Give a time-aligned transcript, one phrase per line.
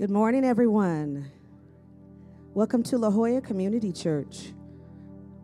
[0.00, 1.30] Good morning, everyone.
[2.54, 4.54] Welcome to La Jolla Community Church.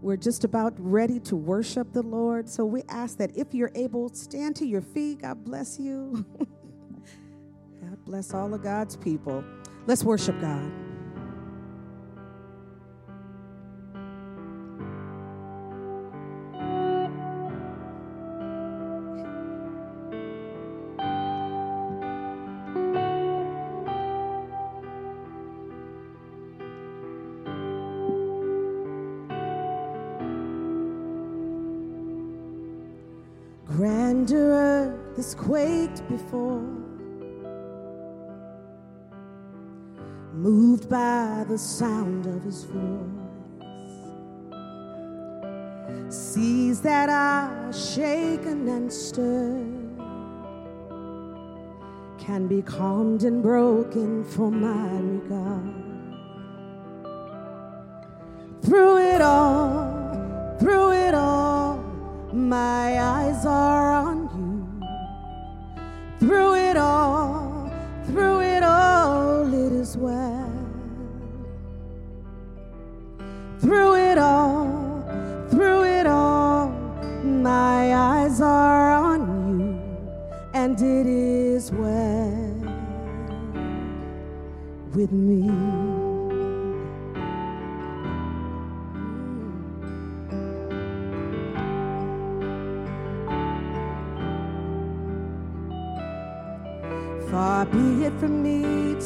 [0.00, 4.08] We're just about ready to worship the Lord, so we ask that if you're able,
[4.14, 5.20] stand to your feet.
[5.20, 6.24] God bless you.
[7.82, 9.44] God bless all of God's people.
[9.84, 10.85] Let's worship God.
[35.96, 36.62] Quaked before,
[40.32, 43.02] moved by the sound of his voice.
[46.08, 49.72] Seas that are shaken and stirred
[52.18, 55.74] can be calmed and broken for my regard.
[58.62, 59.55] Through it all,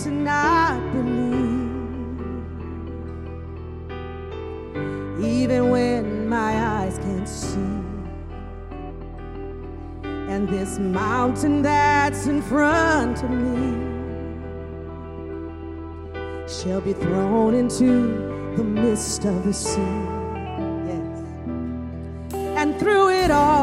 [0.04, 1.68] to not believe,
[5.22, 7.60] even when my eyes can't see.
[10.02, 13.90] And this mountain that's in front of me
[16.48, 19.80] shall be thrown into the midst of the sea.
[20.88, 21.24] Yes.
[22.32, 23.59] And through it all,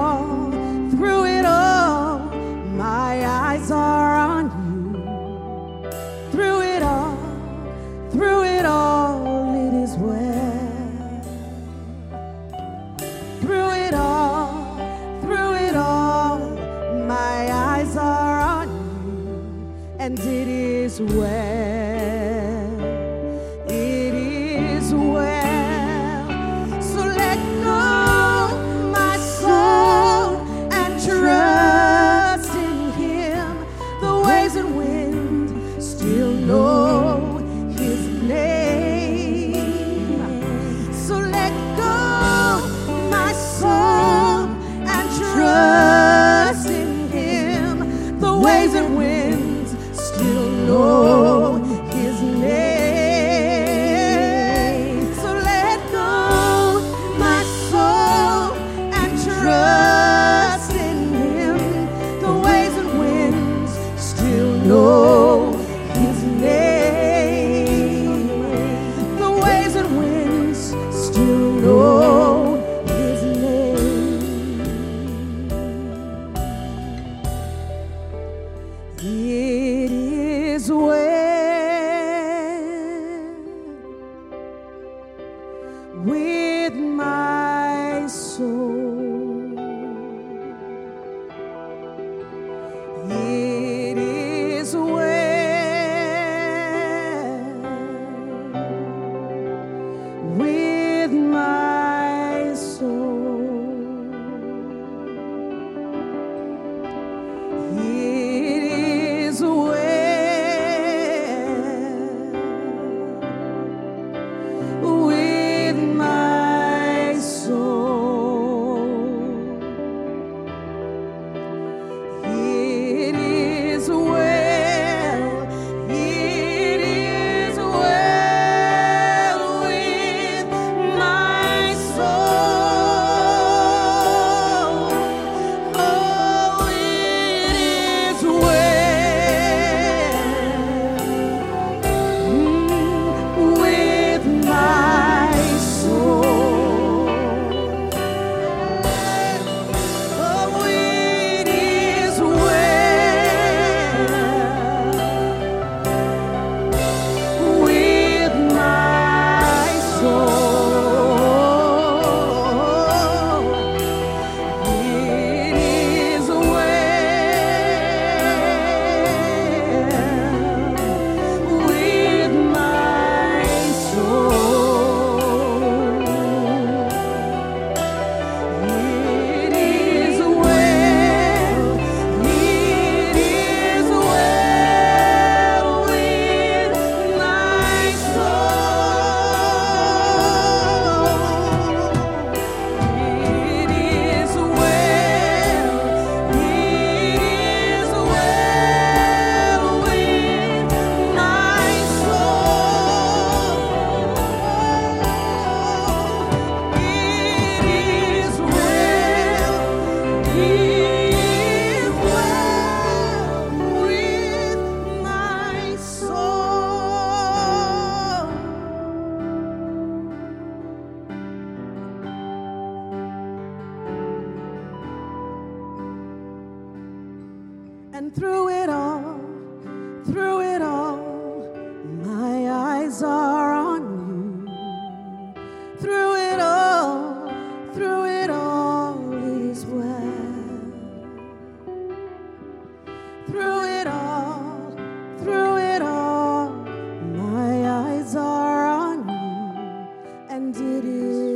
[20.87, 21.01] is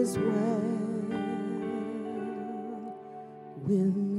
[0.02, 0.62] is well
[3.68, 4.11] with me.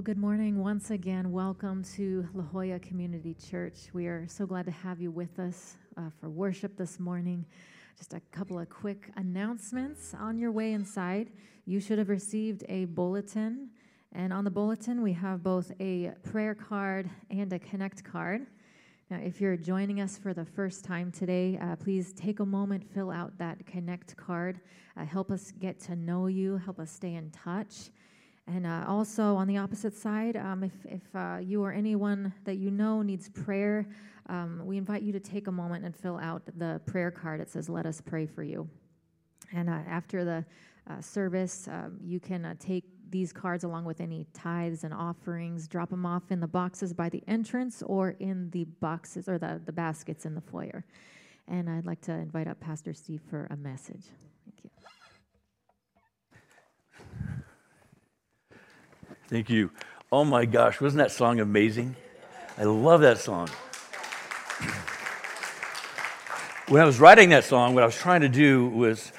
[0.00, 1.30] Well, good morning once again.
[1.30, 3.90] Welcome to La Jolla Community Church.
[3.92, 7.44] We are so glad to have you with us uh, for worship this morning.
[7.98, 10.14] Just a couple of quick announcements.
[10.18, 11.28] On your way inside,
[11.66, 13.68] you should have received a bulletin.
[14.12, 18.46] And on the bulletin, we have both a prayer card and a connect card.
[19.10, 22.90] Now, if you're joining us for the first time today, uh, please take a moment,
[22.94, 24.60] fill out that connect card.
[24.96, 27.90] Uh, help us get to know you, help us stay in touch.
[28.46, 32.56] And uh, also on the opposite side, um, if, if uh, you or anyone that
[32.56, 33.86] you know needs prayer,
[34.28, 37.40] um, we invite you to take a moment and fill out the prayer card.
[37.40, 38.68] It says, Let us pray for you.
[39.52, 40.44] And uh, after the
[40.88, 45.66] uh, service, um, you can take these cards along with any tithes and offerings.
[45.66, 49.60] Drop them off in the boxes by the entrance or in the boxes or the,
[49.64, 50.84] the baskets in the foyer.
[51.48, 54.04] And I'd like to invite up Pastor Steve for a message.
[54.44, 54.70] Thank you.
[59.30, 59.70] Thank you.
[60.10, 61.94] Oh my gosh, wasn't that song amazing?
[62.58, 63.48] I love that song.
[66.66, 69.12] When I was writing that song, what I was trying to do was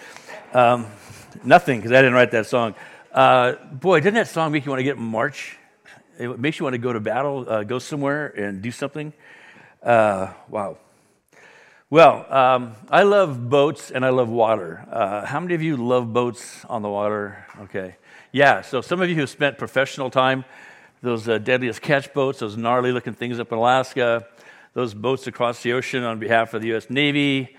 [0.54, 0.88] um,
[1.46, 2.76] nothing because I didn't write that song.
[3.12, 5.58] Uh, boy, didn't that song make you want to get in march?
[6.20, 9.14] It makes you want to go to battle, uh, go somewhere and do something.
[9.82, 10.78] Uh, wow.
[11.90, 14.86] Well, um, I love boats and I love water.
[14.92, 17.46] Uh, how many of you love boats on the water?
[17.62, 17.96] Okay.
[18.32, 20.46] Yeah, so some of you who spent professional time,
[21.02, 24.26] those uh, deadliest catch boats, those gnarly looking things up in Alaska,
[24.74, 26.90] those boats across the ocean on behalf of the U.S.
[26.90, 27.56] Navy,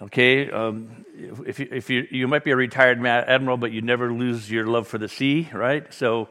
[0.00, 1.04] Okay, um,
[1.44, 4.64] if, you, if you, you might be a retired admiral, but you never lose your
[4.64, 5.92] love for the sea, right?
[5.92, 6.28] So,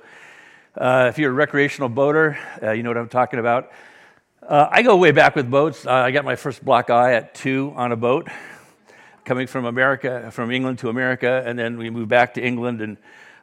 [0.78, 3.74] uh, if you're a recreational boater, uh, you know what I'm talking about.
[4.42, 5.86] Uh, I go way back with boats.
[5.86, 8.30] I got my first black eye at two on a boat,
[9.26, 12.96] coming from America, from England to America, and then we moved back to England and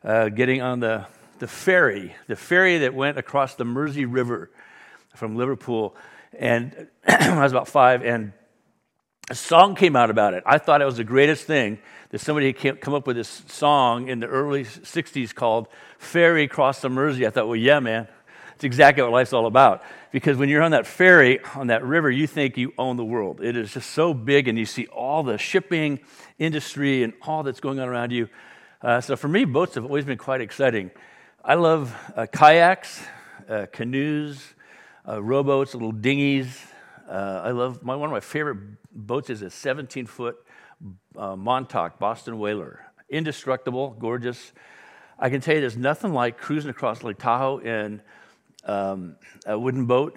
[0.05, 1.07] uh, getting on the,
[1.39, 4.51] the ferry, the ferry that went across the Mersey River
[5.15, 5.97] from Liverpool.
[6.39, 8.33] And I was about five, and
[9.31, 10.43] a song came out about it.
[10.45, 11.79] I thought it was the greatest thing
[12.11, 15.69] that somebody had come up with this song in the early 60s called
[15.99, 17.27] Ferry Cross the Mersey.
[17.27, 18.07] I thought, well, yeah, man,
[18.55, 19.83] it's exactly what life's all about.
[20.13, 23.41] Because when you're on that ferry, on that river, you think you own the world.
[23.43, 26.01] It is just so big, and you see all the shipping
[26.39, 28.29] industry and all that's going on around you.
[28.85, 30.91] Uh, so for me, boats have always been quite exciting.
[31.43, 33.03] I love uh, kayaks,
[33.49, 34.53] uh, canoes,
[35.09, 36.63] uh, rowboats, little dinghies.
[37.09, 38.59] Uh, I love my, one of my favorite
[38.93, 40.37] boats is a 17 foot
[41.17, 42.85] uh, Montauk Boston whaler.
[43.09, 44.53] Indestructible, gorgeous.
[45.19, 48.03] I can tell you there's nothing like cruising across Lake Tahoe in
[48.67, 50.15] um, a wooden boat.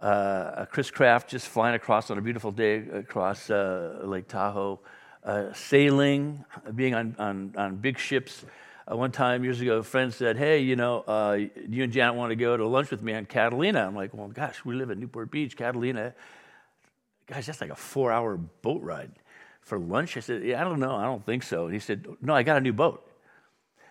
[0.00, 4.80] A Chris Craft just flying across on a beautiful day across Lake Tahoe.
[5.24, 8.44] Uh, sailing, being on, on, on big ships.
[8.90, 11.38] Uh, one time years ago, a friend said, Hey, you know, uh,
[11.68, 13.86] you and Janet want to go to lunch with me on Catalina.
[13.86, 16.14] I'm like, Well, gosh, we live in Newport Beach, Catalina
[17.26, 19.12] guys, that's like a four hour boat ride
[19.60, 20.16] for lunch.
[20.16, 20.94] I said, yeah, I don't know.
[20.94, 21.64] I don't think so.
[21.64, 23.08] And he said, no, I got a new boat.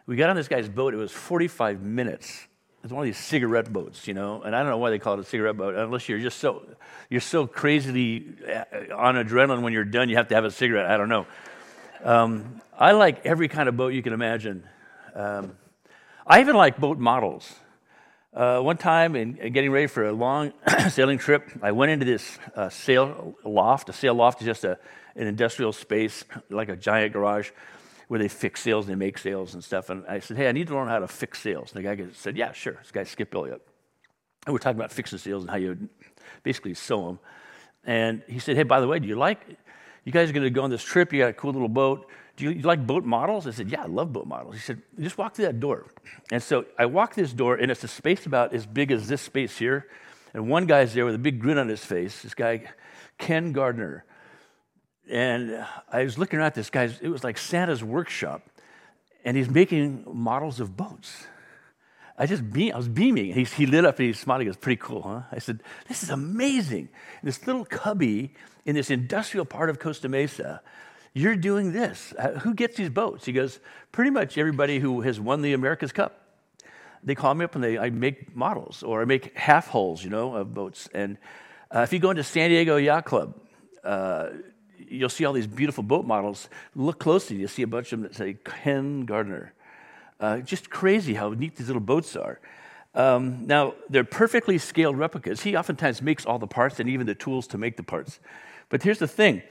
[0.05, 0.93] We got on this guy's boat.
[0.93, 2.47] It was 45 minutes.
[2.83, 5.13] It's one of these cigarette boats, you know, and I don't know why they call
[5.13, 6.65] it a cigarette boat, unless you're just so
[7.09, 10.91] you're so crazily uh, on adrenaline when you're done, you have to have a cigarette.
[10.91, 11.25] I don't know.
[12.03, 14.67] Um, I like every kind of boat you can imagine.
[15.15, 15.55] Um,
[16.27, 17.53] I even like boat models.
[18.33, 20.51] Uh, one time, in, in, getting ready for a long
[20.89, 23.87] sailing trip, I went into this uh, sail loft.
[23.87, 24.77] A sail loft is just a,
[25.15, 27.51] an industrial space, like a giant garage,
[28.07, 29.89] where they fix sails and they make sails and stuff.
[29.89, 32.05] And I said, "Hey, I need to learn how to fix sails." And the guy
[32.13, 33.61] said, "Yeah, sure." This guy Skip Elliott.
[34.45, 35.89] And we're talking about fixing sails and how you
[36.43, 37.19] basically sew them.
[37.85, 39.41] And he said, "Hey, by the way, do you like?
[40.05, 41.13] You guys are going to go on this trip.
[41.13, 43.45] You got a cool little boat." Do you, you, like boat models?
[43.45, 44.55] I said, Yeah, I love boat models.
[44.55, 45.85] He said, Just walk through that door.
[46.31, 49.21] And so I walk this door, and it's a space about as big as this
[49.21, 49.87] space here.
[50.33, 52.63] And one guy's there with a big grin on his face, this guy,
[53.19, 54.05] Ken Gardner.
[55.13, 58.41] And I was looking at this guy, it was like Santa's workshop,
[59.23, 61.27] and he's making models of boats.
[62.17, 63.33] I just beam, I was beaming.
[63.33, 64.41] He, he lit up and he smiled.
[64.41, 66.89] He goes, "Pretty cool, huh?" I said, "This is amazing."
[67.23, 68.33] This little cubby
[68.65, 70.61] in this industrial part of Costa Mesa
[71.13, 72.13] you're doing this.
[72.17, 73.25] Uh, who gets these boats?
[73.25, 73.59] He goes,
[73.91, 76.19] Pretty much everybody who has won the America's Cup.
[77.03, 80.09] They call me up and they, I make models or I make half hulls, you
[80.09, 80.89] know, of boats.
[80.93, 81.17] And
[81.69, 83.35] uh, if you go into San Diego Yacht Club,
[83.83, 84.29] uh,
[84.93, 86.49] you'll see all these beautiful boat models.
[86.75, 89.53] Look closely, you'll see a bunch of them that say Ken Gardner.
[90.19, 92.39] Uh, just crazy how neat these little boats are.
[92.95, 95.41] Um, now, they're perfectly scaled replicas.
[95.41, 98.19] He oftentimes makes all the parts and even the tools to make the parts.
[98.69, 99.41] But here's the thing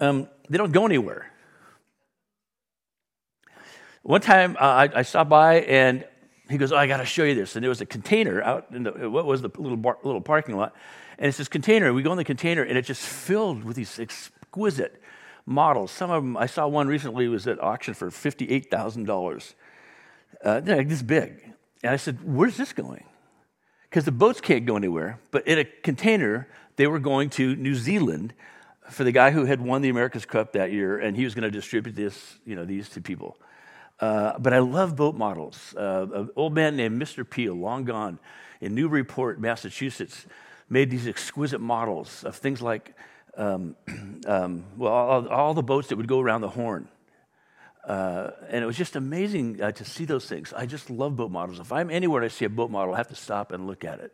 [0.00, 1.30] um, they don't go anywhere.
[4.02, 6.04] One time uh, I, I, stopped by and
[6.48, 7.56] he goes, Oh, I got to show you this.
[7.56, 10.56] And there was a container out in the, what was the little, bar, little parking
[10.56, 10.74] lot.
[11.18, 11.92] And it's this container.
[11.92, 13.98] We go in the container and it's just filled with these
[14.48, 15.00] exquisite
[15.46, 15.90] models.
[15.90, 19.54] Some of them, I saw one recently was at auction for $58,000.
[20.44, 21.52] Uh, this big.
[21.82, 23.04] And I said, Where's this going?
[23.88, 25.20] because the boats can't go anywhere.
[25.30, 28.34] But in a container, they were going to New Zealand
[28.90, 31.44] for the guy who had won the America's Cup that year, and he was going
[31.44, 33.36] to distribute this, you know, these to people.
[34.00, 35.74] Uh, but I love boat models.
[35.76, 37.28] Uh, an old man named Mr.
[37.28, 38.18] Peel, long gone,
[38.60, 40.26] in Newburyport, Massachusetts,
[40.70, 42.94] made these exquisite models of things like,
[43.38, 43.76] um,
[44.26, 46.88] um, well, all, all, the boats that would go around the horn.
[47.84, 50.52] Uh, and it was just amazing uh, to see those things.
[50.52, 51.58] I just love boat models.
[51.58, 53.84] If I'm anywhere and I see a boat model, I have to stop and look
[53.84, 54.12] at it.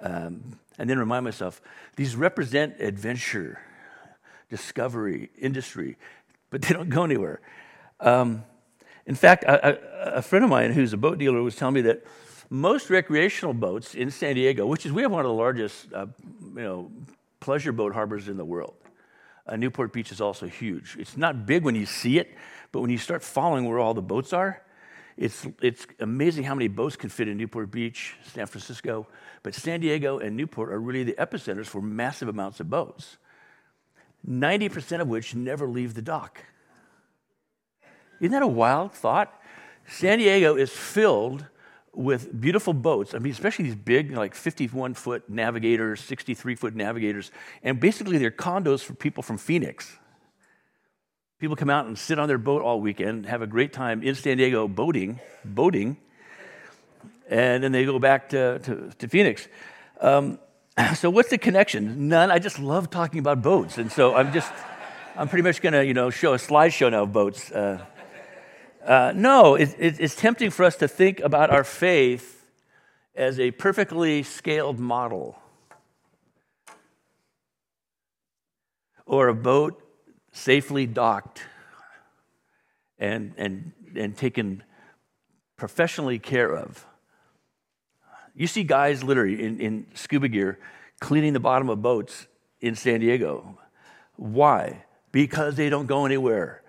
[0.00, 1.60] Um, and then remind myself
[1.96, 3.60] these represent adventure,
[4.48, 5.96] discovery, industry,
[6.50, 7.40] but they don't go anywhere.
[8.00, 8.44] Um,
[9.06, 12.04] in fact, a, a, friend of mine who's a boat dealer was telling me that
[12.50, 16.06] most recreational boats in San Diego, which is we have one of the largest, uh,
[16.54, 16.90] you know,
[17.48, 18.74] pleasure boat harbors in the world.
[19.46, 20.98] Uh, Newport Beach is also huge.
[20.98, 22.36] It's not big when you see it,
[22.72, 24.62] but when you start following where all the boats are,
[25.16, 29.06] it's, it's amazing how many boats can fit in Newport Beach, San Francisco.
[29.42, 33.16] But San Diego and Newport are really the epicenters for massive amounts of boats,
[34.28, 36.42] 90% of which never leave the dock.
[38.20, 39.32] Isn't that a wild thought?
[39.86, 41.46] San Diego is filled
[41.94, 43.14] with beautiful boats.
[43.14, 47.30] I mean, especially these big, like 51 foot navigators, 63 foot navigators,
[47.62, 49.96] and basically they're condos for people from Phoenix.
[51.38, 54.14] People come out and sit on their boat all weekend, have a great time in
[54.14, 55.96] San Diego boating, boating,
[57.28, 59.46] and then they go back to, to, to Phoenix.
[60.00, 60.38] Um,
[60.96, 62.08] so what's the connection?
[62.08, 62.30] None.
[62.30, 64.52] I just love talking about boats, and so I'm just,
[65.16, 67.52] I'm pretty much going to, you know, show a slideshow now of boats.
[67.52, 67.84] Uh,
[68.88, 72.50] uh, no, it, it, it's tempting for us to think about our faith
[73.14, 75.38] as a perfectly scaled model
[79.04, 79.78] or a boat
[80.32, 81.42] safely docked
[82.98, 84.62] and, and, and taken
[85.58, 86.86] professionally care of.
[88.34, 90.58] You see guys literally in, in scuba gear
[90.98, 92.26] cleaning the bottom of boats
[92.62, 93.58] in San Diego.
[94.16, 94.86] Why?
[95.12, 96.62] Because they don't go anywhere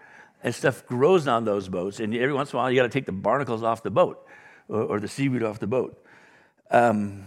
[0.44, 2.00] and stuff grows on those boats.
[2.00, 4.26] And every once in a while, you got to take the barnacles off the boat
[4.68, 6.04] or, or the seaweed off the boat.
[6.72, 7.26] Um,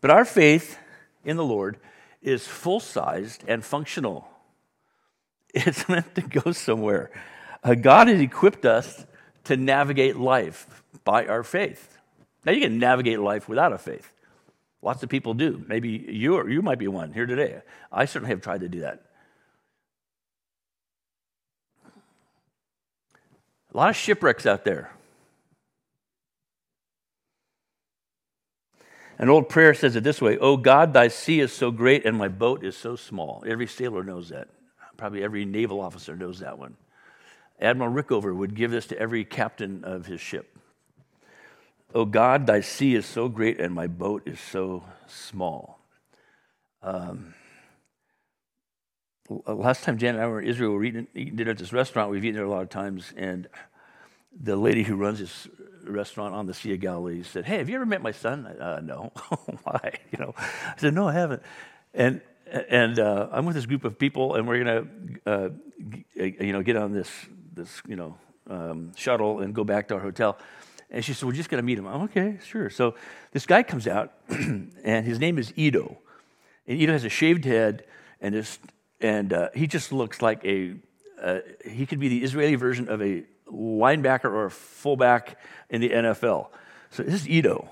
[0.00, 0.78] but our faith
[1.24, 1.78] in the Lord
[2.20, 4.28] is full sized and functional.
[5.54, 7.10] It's meant to go somewhere.
[7.62, 9.04] Uh, God has equipped us
[9.44, 11.98] to navigate life by our faith.
[12.46, 14.10] Now, you can navigate life without a faith.
[14.80, 15.62] Lots of people do.
[15.68, 17.60] Maybe you, or, you might be one here today.
[17.92, 19.04] I certainly have tried to do that.
[23.72, 24.90] A lot of shipwrecks out there.
[29.18, 32.16] An old prayer says it this way Oh God, thy sea is so great and
[32.16, 33.42] my boat is so small.
[33.46, 34.48] Every sailor knows that.
[34.96, 36.76] Probably every naval officer knows that one.
[37.60, 40.58] Admiral Rickover would give this to every captain of his ship.
[41.94, 45.78] Oh God, thy sea is so great and my boat is so small.
[46.82, 47.34] Um,
[49.46, 51.72] last time Jan and I were in Israel, we were eating, eating dinner at this
[51.72, 52.10] restaurant.
[52.10, 53.48] We've eaten there a lot of times, and
[54.40, 55.48] the lady who runs this
[55.84, 58.80] restaurant on the Sea of Galilee said, "Hey, have you ever met my son?" Uh,
[58.82, 59.12] no.
[59.64, 59.92] Why?
[60.10, 61.42] You know, I said, "No, I haven't."
[61.94, 64.86] And and uh, I'm with this group of people, and we're gonna,
[65.26, 65.48] uh,
[66.14, 67.10] you know, get on this
[67.54, 68.16] this you know
[68.48, 70.38] um, shuttle and go back to our hotel.
[70.90, 72.70] And she said, "We're just gonna meet him." I'm, okay, sure.
[72.70, 72.94] So
[73.32, 75.98] this guy comes out, and his name is Ido,
[76.66, 77.84] and Ido has a shaved head
[78.22, 78.58] and this
[79.02, 80.76] and uh, he just looks like a
[81.20, 85.38] uh, he could be the Israeli version of a linebacker or a fullback
[85.68, 86.48] in the NFL.
[86.90, 87.68] So this is Ido,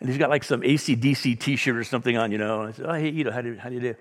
[0.00, 2.60] And he's got like some ACDC t shirt or something on, you know.
[2.60, 3.94] And I said, Oh, hey, Ido, how do, how do you do?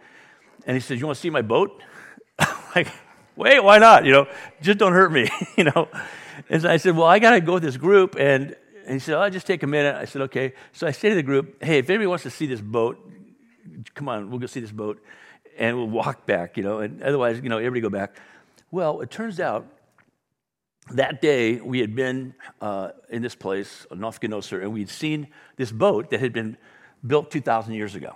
[0.66, 1.82] And he says, You want to see my boat?
[2.76, 2.88] like,
[3.36, 4.06] wait, why not?
[4.06, 4.28] You know,
[4.62, 5.88] just don't hurt me, you know.
[6.50, 8.16] And so I said, Well, I got to go with this group.
[8.20, 8.56] And,
[8.86, 9.96] and he said, I'll oh, just take a minute.
[9.96, 10.54] I said, Okay.
[10.74, 12.98] So I say to the group, Hey, if anybody wants to see this boat,
[13.94, 15.02] come on, we'll go see this boat
[15.58, 18.16] and we'll walk back, you know, and otherwise, you know, everybody go back.
[18.72, 19.66] Well, it turns out
[20.92, 25.72] that day we had been uh, in this place, Nof Ginosar, and we'd seen this
[25.72, 26.58] boat that had been
[27.06, 28.16] built 2,000 years ago,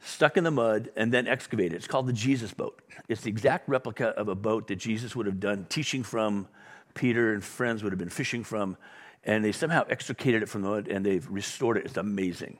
[0.00, 1.74] stuck in the mud and then excavated.
[1.74, 2.80] It's called the Jesus boat.
[3.08, 6.48] It's the exact replica of a boat that Jesus would have done teaching from,
[6.94, 8.76] Peter and friends would have been fishing from,
[9.24, 11.84] and they somehow extricated it from the mud and they've restored it.
[11.84, 12.58] It's amazing.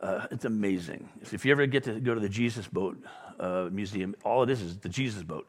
[0.00, 1.08] Uh, it's amazing.
[1.20, 2.96] If you ever get to go to the Jesus boat
[3.40, 5.48] uh, museum, all it is is the Jesus boat.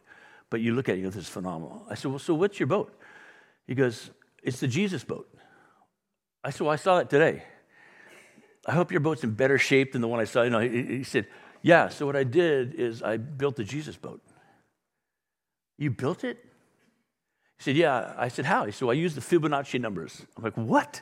[0.49, 1.85] But you look at it, you go, this is phenomenal.
[1.89, 2.91] I said, well, so what's your boat?
[3.67, 4.09] He goes,
[4.41, 5.29] it's the Jesus boat.
[6.43, 7.43] I said, well, I saw it today.
[8.65, 10.41] I hope your boat's in better shape than the one I saw.
[10.41, 11.27] You know, he, he said,
[11.61, 14.21] yeah, so what I did is I built the Jesus boat.
[15.77, 16.37] You built it?
[17.57, 18.13] He said, yeah.
[18.17, 18.65] I said, how?
[18.65, 20.25] He said, well, I used the Fibonacci numbers.
[20.35, 21.01] I'm like, what?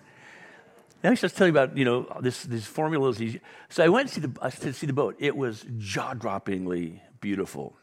[1.03, 3.21] And he starts telling about, you know, this, these formulas.
[3.69, 5.15] So I went to see, the, to see the boat.
[5.19, 7.77] It was jaw-droppingly beautiful.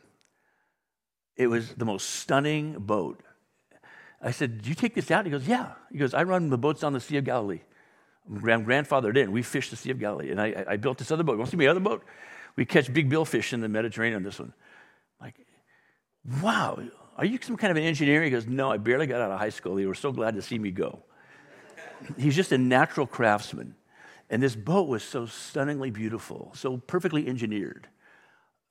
[1.36, 3.20] It was the most stunning boat.
[4.22, 6.56] I said, "Do you take this out?" He goes, "Yeah." He goes, "I run the
[6.56, 7.60] boats on the Sea of Galilee."
[8.26, 9.28] My grandfather did.
[9.28, 11.32] We fished the Sea of Galilee, and I, I built this other boat.
[11.32, 12.04] You want to see my other boat?
[12.56, 14.22] We catch big billfish in the Mediterranean.
[14.22, 14.54] This one,
[15.20, 15.34] like,
[16.40, 16.80] wow,
[17.18, 18.22] are you some kind of an engineer?
[18.22, 19.74] He goes, "No, I barely got out of high school.
[19.74, 21.02] They were so glad to see me go."
[22.18, 23.74] He's just a natural craftsman,
[24.30, 27.88] and this boat was so stunningly beautiful, so perfectly engineered.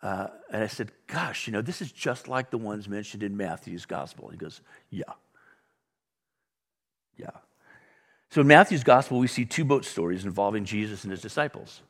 [0.02, 3.38] Uh, and I said, Gosh, you know, this is just like the ones mentioned in
[3.38, 4.30] Matthew's gospel.
[4.30, 5.13] He goes, Yeah.
[7.17, 7.30] Yeah.
[8.30, 11.82] So in Matthew's gospel, we see two boat stories involving Jesus and his disciples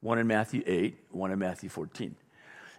[0.00, 2.16] one in Matthew 8, one in Matthew 14.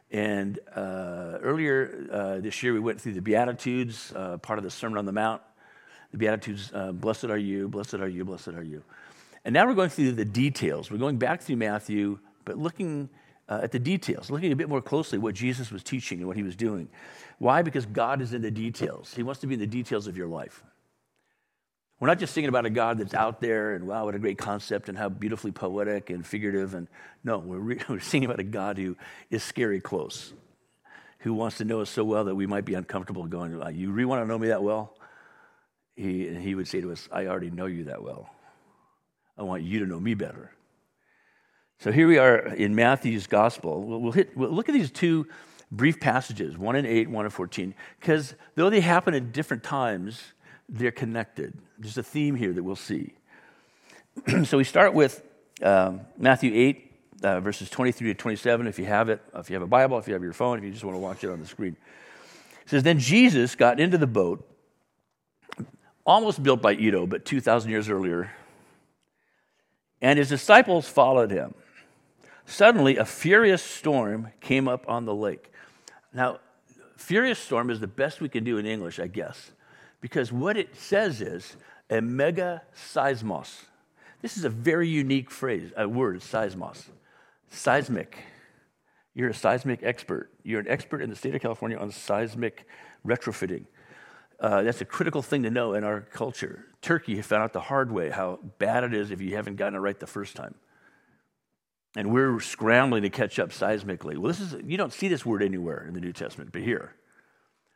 [0.10, 4.72] And uh, earlier uh, this year, we went through the Beatitudes, uh, part of the
[4.72, 5.42] Sermon on the Mount.
[6.12, 8.84] The Beatitudes, uh, blessed are you, blessed are you, blessed are you.
[9.46, 10.92] And now we're going through the details.
[10.92, 13.10] We're going back through Matthew, but looking
[13.50, 16.38] uh, at the details, looking a bit more closely what Jesus was teaching and what
[16.38, 16.90] he was doing.
[17.40, 17.62] Why?
[17.62, 19.14] Because God is in the details.
[19.14, 20.64] He wants to be in the details of your life.
[22.00, 24.38] We're not just thinking about a God that's out there and wow, what a great
[24.38, 26.74] concept and how beautifully poetic and figurative.
[26.74, 26.88] And
[27.24, 28.98] no, we're, re- we're thinking about a God who
[29.30, 30.34] is scary close,
[31.20, 34.06] who wants to know us so well that we might be uncomfortable going, You really
[34.06, 34.96] want to know me that well?
[35.96, 38.30] He, and he would say to us, I already know you that well.
[39.38, 40.52] I want you to know me better.
[41.80, 43.82] So here we are in Matthew's gospel.
[43.82, 45.28] We'll, we'll, hit, we'll look at these two
[45.72, 50.22] brief passages, one in 8, one in 14, because though they happen at different times,
[50.70, 51.58] they're connected.
[51.80, 53.14] There's a theme here that we'll see.
[54.44, 55.24] so we start with
[55.64, 56.92] um, Matthew 8,
[57.24, 58.68] uh, verses 23 to 27.
[58.68, 60.64] If you have it, if you have a Bible, if you have your phone, if
[60.64, 61.76] you just want to watch it on the screen.
[62.64, 64.48] It says, Then Jesus got into the boat,
[66.06, 68.32] almost built by Ido, but 2,000 years earlier,
[70.02, 71.54] and his disciples followed him.
[72.46, 75.52] Suddenly, a furious storm came up on the lake.
[76.14, 76.40] Now,
[76.98, 79.52] furious storm is the best we can do in English, I guess
[80.02, 81.56] because what it says is
[81.90, 83.66] a mega seismos.
[84.22, 86.86] This is a very unique phrase, a word, seismos.
[87.50, 88.18] Seismic.
[89.14, 90.32] You're a seismic expert.
[90.44, 92.66] You're an expert in the state of California on seismic
[93.06, 93.66] retrofitting.
[94.42, 96.66] Uh, that's a critical thing to know in our culture.
[96.82, 99.80] Turkey found out the hard way how bad it is if you haven't gotten it
[99.80, 100.56] right the first time.
[101.96, 104.18] And we're scrambling to catch up seismically.
[104.18, 106.96] Well, this is, you don't see this word anywhere in the New Testament, but here.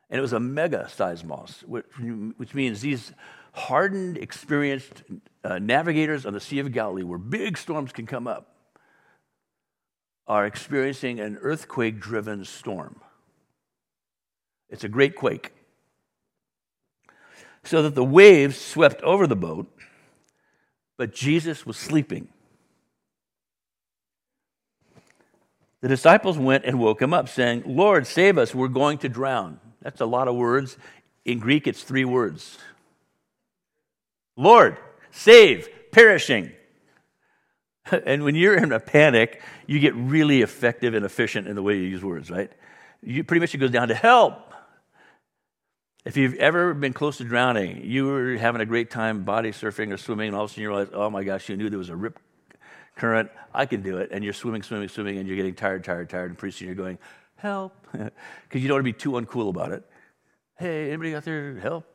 [0.10, 3.12] And it was a mega seismos, which, means these
[3.54, 5.04] hardened, experienced
[5.44, 8.56] uh, navigators on the Sea of Galilee, where big storms can come up,
[10.28, 13.02] are experiencing an earthquake driven storm.
[14.70, 15.52] It's a great quake.
[17.66, 19.68] So that the waves swept over the boat,
[20.98, 22.30] but Jesus was sleeping.
[25.82, 29.60] The disciples went and woke him up, saying, Lord, save us, we're going to drown.
[29.82, 30.78] That's a lot of words.
[31.26, 32.58] In Greek, it's three words
[34.36, 34.78] Lord,
[35.12, 36.52] save, perishing.
[37.92, 41.76] And when you're in a panic, you get really effective and efficient in the way
[41.76, 42.52] you use words, right?
[43.04, 44.55] You, pretty much it goes down to help.
[46.06, 49.92] If you've ever been close to drowning, you were having a great time body surfing
[49.92, 51.80] or swimming, and all of a sudden you realize, oh my gosh, you knew there
[51.80, 52.20] was a rip
[52.96, 53.32] current.
[53.56, 54.10] I can do it.
[54.12, 56.30] And you're swimming, swimming, swimming, and you're getting tired, tired, tired.
[56.30, 57.00] And pretty soon you're going,
[57.38, 57.74] help.
[57.92, 59.84] Because you don't want to be too uncool about it.
[60.60, 61.86] Hey, anybody out there, help?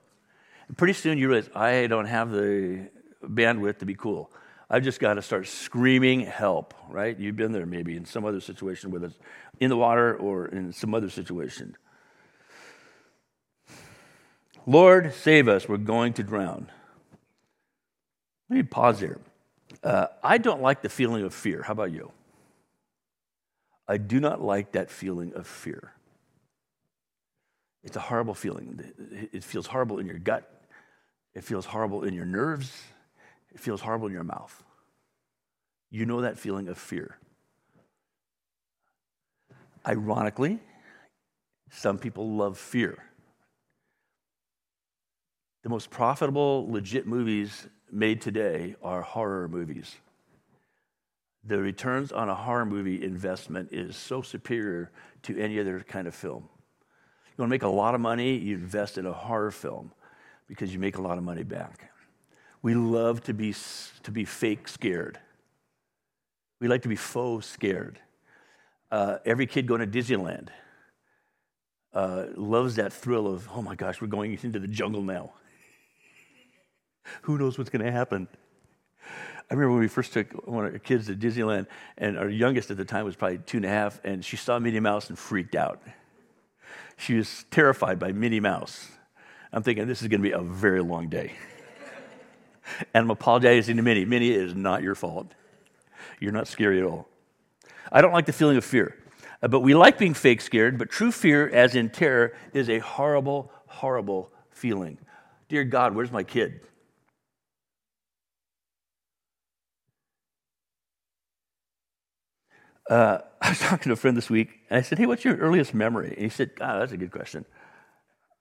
[0.66, 2.90] And pretty soon you realize, I don't have the
[3.22, 4.32] bandwidth to be cool.
[4.68, 7.16] I've just got to start screaming help, right?
[7.16, 9.18] You've been there maybe in some other situation, whether it's
[9.60, 11.76] in the water or in some other situation.
[14.66, 15.68] Lord, save us.
[15.68, 16.70] We're going to drown.
[18.48, 19.18] Let me pause here.
[19.82, 21.62] Uh, I don't like the feeling of fear.
[21.62, 22.12] How about you?
[23.88, 25.92] I do not like that feeling of fear.
[27.82, 28.92] It's a horrible feeling.
[29.32, 30.48] It feels horrible in your gut.
[31.34, 32.70] It feels horrible in your nerves.
[33.52, 34.62] It feels horrible in your mouth.
[35.90, 37.16] You know that feeling of fear.
[39.86, 40.58] Ironically,
[41.70, 42.98] some people love fear.
[45.62, 49.96] The most profitable, legit movies made today are horror movies
[51.44, 54.90] the returns on a horror movie investment is so superior
[55.22, 56.48] to any other kind of film.
[57.26, 59.92] You want to make a lot of money, you invest in a horror film
[60.46, 61.90] because you make a lot of money back.
[62.62, 63.54] We love to be,
[64.02, 65.18] to be fake scared.
[66.60, 67.98] We like to be faux scared.
[68.90, 70.48] Uh, every kid going to Disneyland
[71.94, 75.32] uh, loves that thrill of, oh my gosh, we're going into the jungle now.
[77.22, 78.28] Who knows what's going to happen?
[79.50, 81.66] I remember when we first took one of our kids to Disneyland,
[81.98, 84.58] and our youngest at the time was probably two and a half, and she saw
[84.60, 85.82] Minnie Mouse and freaked out.
[86.96, 88.88] She was terrified by Minnie Mouse.
[89.52, 91.32] I'm thinking, this is going to be a very long day.
[92.94, 94.04] and I'm apologizing to Minnie.
[94.04, 95.32] Minnie, it is not your fault.
[96.20, 97.08] You're not scary at all.
[97.90, 98.96] I don't like the feeling of fear.
[99.42, 102.78] Uh, but we like being fake scared, but true fear, as in terror, is a
[102.78, 104.98] horrible, horrible feeling.
[105.48, 106.60] Dear God, where's my kid?
[112.90, 115.36] Uh, I was talking to a friend this week, and I said, Hey, what's your
[115.36, 116.08] earliest memory?
[116.08, 117.46] And he said, God, that's a good question.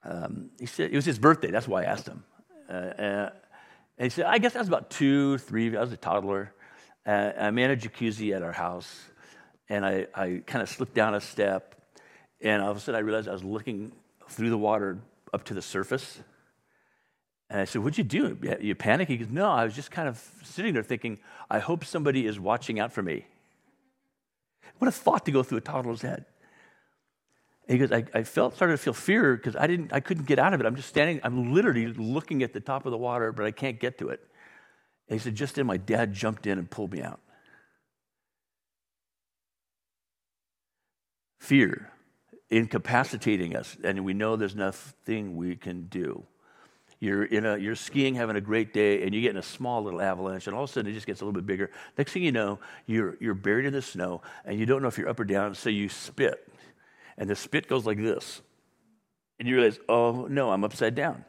[0.03, 1.51] Um, he said, It was his birthday.
[1.51, 2.25] That's why I asked him.
[2.69, 3.29] Uh, uh,
[3.97, 5.77] and he said, I guess I was about two, three.
[5.77, 6.53] I was a toddler.
[7.05, 9.09] Uh, I'm in a jacuzzi at our house
[9.69, 11.75] and I, I kind of slipped down a step,
[12.41, 13.91] and all of a sudden I realized I was looking
[14.29, 14.97] through the water
[15.33, 16.19] up to the surface.
[17.49, 18.37] And I said, What'd you do?
[18.59, 19.07] You panic?
[19.07, 22.39] He goes, No, I was just kind of sitting there thinking, I hope somebody is
[22.39, 23.25] watching out for me.
[24.79, 26.25] What a thought to go through a toddler's head.
[27.67, 30.25] And he goes, I, I felt started to feel fear because I didn't I couldn't
[30.25, 30.65] get out of it.
[30.65, 33.79] I'm just standing, I'm literally looking at the top of the water, but I can't
[33.79, 34.21] get to it.
[35.07, 37.19] And he said, just then my dad jumped in and pulled me out.
[41.49, 41.91] fear
[42.51, 46.23] incapacitating us, and we know there's nothing we can do.
[46.99, 49.81] You're, in a, you're skiing, having a great day, and you get in a small
[49.81, 51.71] little avalanche, and all of a sudden it just gets a little bit bigger.
[51.97, 54.97] Next thing you know, you're, you're buried in the snow, and you don't know if
[54.97, 56.51] you're up or down, so you spit.
[57.17, 58.41] And the spit goes like this.
[59.39, 61.23] And you realize, oh, no, I'm upside down.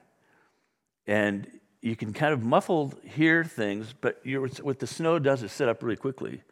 [1.07, 1.49] And
[1.81, 4.21] you can kind of muffled hear things, but
[4.63, 6.43] what the snow does is sit up really quickly.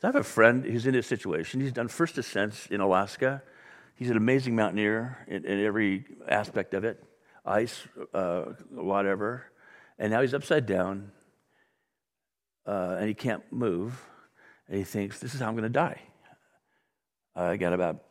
[0.00, 1.60] So I have a friend who's in this situation.
[1.60, 3.42] He's done first ascents in Alaska.
[3.94, 7.02] He's an amazing mountaineer in, in every aspect of it
[7.46, 9.44] ice, uh, whatever.
[9.98, 11.12] And now he's upside down
[12.66, 14.02] uh, and he can't move.
[14.68, 16.00] And he thinks, this is how I'm going to die.
[17.34, 18.02] I got about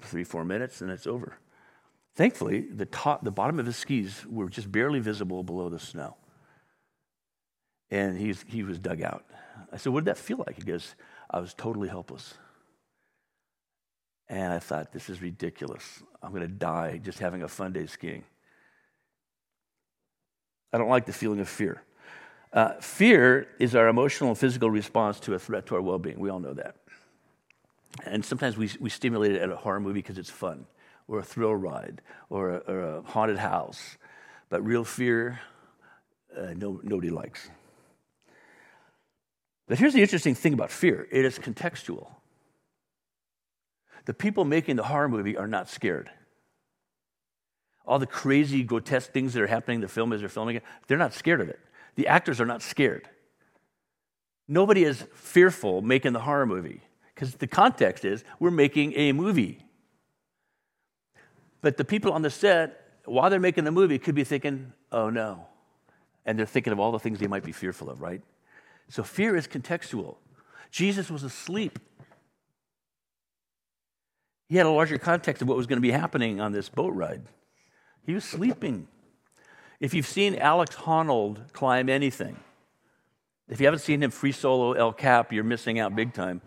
[0.00, 1.38] three, four minutes and it's over.
[2.14, 6.16] Thankfully, the, top, the bottom of his skis were just barely visible below the snow.
[7.90, 9.24] And he's, he was dug out.
[9.72, 10.56] I said, What did that feel like?
[10.56, 10.94] He goes,
[11.30, 12.34] I was totally helpless.
[14.28, 16.02] And I thought, this is ridiculous.
[16.22, 18.24] I'm going to die just having a fun day skiing.
[20.74, 21.84] I don't like the feeling of fear.
[22.52, 26.18] Uh, fear is our emotional and physical response to a threat to our well being.
[26.18, 26.74] We all know that.
[28.04, 30.66] And sometimes we, we stimulate it at a horror movie because it's fun,
[31.06, 33.98] or a thrill ride, or a, or a haunted house.
[34.48, 35.38] But real fear,
[36.36, 37.48] uh, no, nobody likes.
[39.68, 42.08] But here's the interesting thing about fear it is contextual.
[44.06, 46.10] The people making the horror movie are not scared.
[47.86, 50.62] All the crazy, grotesque things that are happening in the film as they're filming it,
[50.86, 51.60] they're not scared of it.
[51.96, 53.08] The actors are not scared.
[54.48, 56.82] Nobody is fearful making the horror movie
[57.14, 59.60] because the context is we're making a movie.
[61.62, 65.08] But the people on the set, while they're making the movie, could be thinking, oh
[65.08, 65.46] no.
[66.26, 68.22] And they're thinking of all the things they might be fearful of, right?
[68.88, 70.16] So fear is contextual.
[70.70, 71.78] Jesus was asleep.
[74.48, 76.94] He had a larger context of what was going to be happening on this boat
[76.94, 77.22] ride.
[78.06, 78.88] He was sleeping.
[79.80, 82.36] If you've seen Alex Honnold climb anything,
[83.48, 86.40] if you haven't seen him free solo El Cap, you're missing out big time.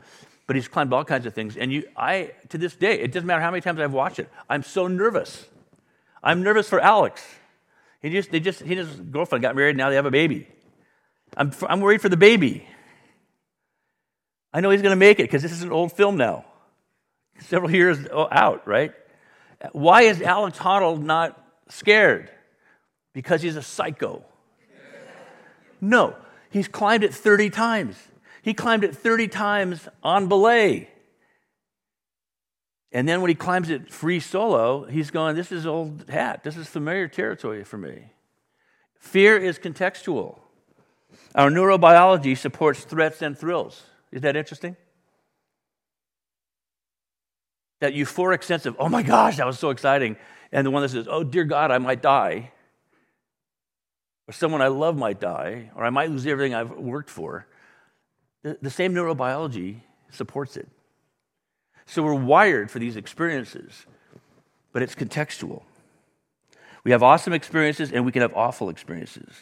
[0.48, 1.58] But he's climbed all kinds of things.
[1.58, 4.30] And you, I, to this day, it doesn't matter how many times I've watched it,
[4.50, 5.46] I'm so nervous.
[6.24, 7.24] I'm nervous for Alex.
[8.02, 10.48] He just, they just, he and his girlfriend got married, now they have a baby.
[11.36, 12.68] I'm, I'm worried for the baby.
[14.54, 16.46] I know he's going to make it because this is an old film now,
[17.42, 18.94] several years out, right?
[19.72, 22.32] Why is Alex Honnold not scared?
[23.14, 24.24] Because he's a psycho.
[25.80, 26.16] No,
[26.50, 27.96] he's climbed it 30 times.
[28.42, 30.90] He climbed it 30 times on belay.
[32.92, 36.44] And then when he climbs it free solo, he's going, This is old hat.
[36.44, 38.12] This is familiar territory for me.
[39.00, 40.40] Fear is contextual.
[41.36, 43.84] Our neurobiology supports threats and thrills.
[44.12, 44.76] Is that interesting?
[47.80, 50.18] That euphoric sense of, oh my gosh, that was so exciting.
[50.52, 52.52] And the one that says, oh dear God, I might die.
[54.28, 55.72] Or someone I love might die.
[55.76, 57.48] Or I might lose everything I've worked for.
[58.44, 59.82] The, the same neurobiology
[60.12, 60.68] supports it.
[61.86, 63.86] So we're wired for these experiences,
[64.74, 65.64] but it's contextual.
[66.84, 69.34] We have awesome experiences and we can have awful experiences.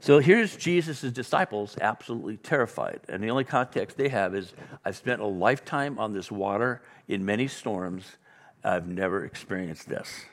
[0.00, 3.00] So here's Jesus' disciples absolutely terrified.
[3.08, 4.54] And the only context they have is
[4.84, 8.16] I've spent a lifetime on this water in many storms.
[8.62, 10.24] I've never experienced this.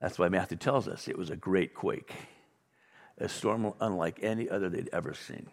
[0.00, 2.14] That's why Matthew tells us it was a great quake.
[3.18, 5.46] a storm unlike any other they'd ever seen.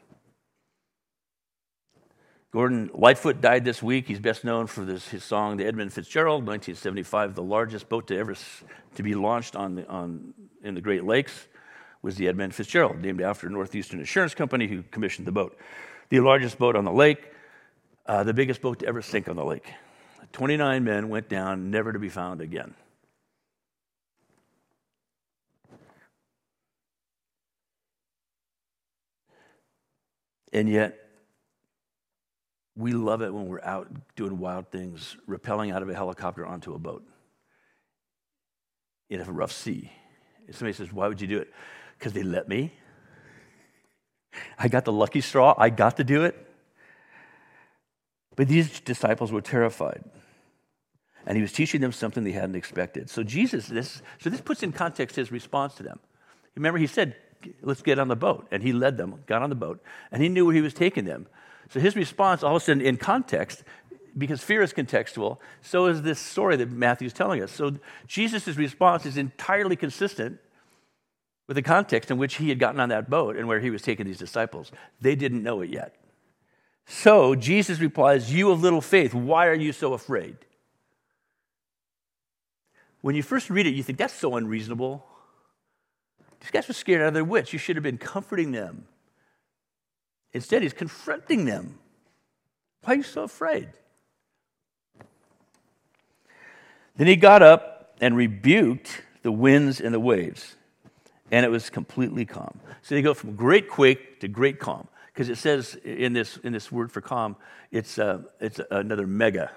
[2.54, 4.08] Gordon Lightfoot died this week.
[4.08, 7.36] He's best known for this, his song, The Edmund Fitzgerald, 1975.
[7.36, 8.36] The largest boat to ever
[8.96, 11.48] to be launched on the, on, in the Great Lakes
[12.02, 15.58] was the Edmund Fitzgerald, named after Northeastern Insurance Company, who commissioned the boat.
[16.08, 17.32] The largest boat on the lake,
[18.06, 19.74] uh, the biggest boat to ever sink on the lake.
[20.34, 22.74] 29 men went down, never to be found again.
[30.54, 30.98] And yet,
[32.76, 36.74] we love it when we're out doing wild things, rappelling out of a helicopter onto
[36.74, 37.04] a boat
[39.10, 39.92] in a rough sea.
[40.52, 41.52] Somebody says, Why would you do it?
[41.98, 42.72] Because they let me.
[44.58, 46.36] I got the lucky straw, I got to do it.
[48.36, 50.04] But these disciples were terrified.
[51.28, 53.10] And he was teaching them something they hadn't expected.
[53.10, 56.00] So Jesus, this, so this puts in context his response to them.
[56.56, 57.16] Remember, he said,
[57.62, 58.48] let's get on the boat.
[58.50, 61.04] And he led them, got on the boat, and he knew where he was taking
[61.04, 61.28] them.
[61.70, 63.64] So his response, all of a sudden, in context,
[64.18, 67.52] because fear is contextual, so is this story that Matthew's telling us.
[67.52, 67.74] So
[68.08, 70.40] Jesus' response is entirely consistent
[71.48, 73.82] with the context in which he had gotten on that boat and where he was
[73.82, 74.72] taking these disciples.
[75.02, 75.96] They didn't know it yet.
[76.86, 80.38] So Jesus replies, You of little faith, why are you so afraid?
[83.02, 85.06] When you first read it, you think that's so unreasonable.
[86.40, 87.54] These guys were scared out of their wits.
[87.54, 88.88] You should have been comforting them.
[90.34, 91.80] Instead, he's confronting them.
[92.84, 93.70] Why are you so afraid?
[96.96, 100.56] Then he got up and rebuked the winds and the waves,
[101.32, 102.60] and it was completely calm.
[102.82, 106.54] So they go from great quake to great calm because it says in this, in
[106.54, 107.36] this word for calm,
[107.72, 109.52] it's, uh, it's another mega,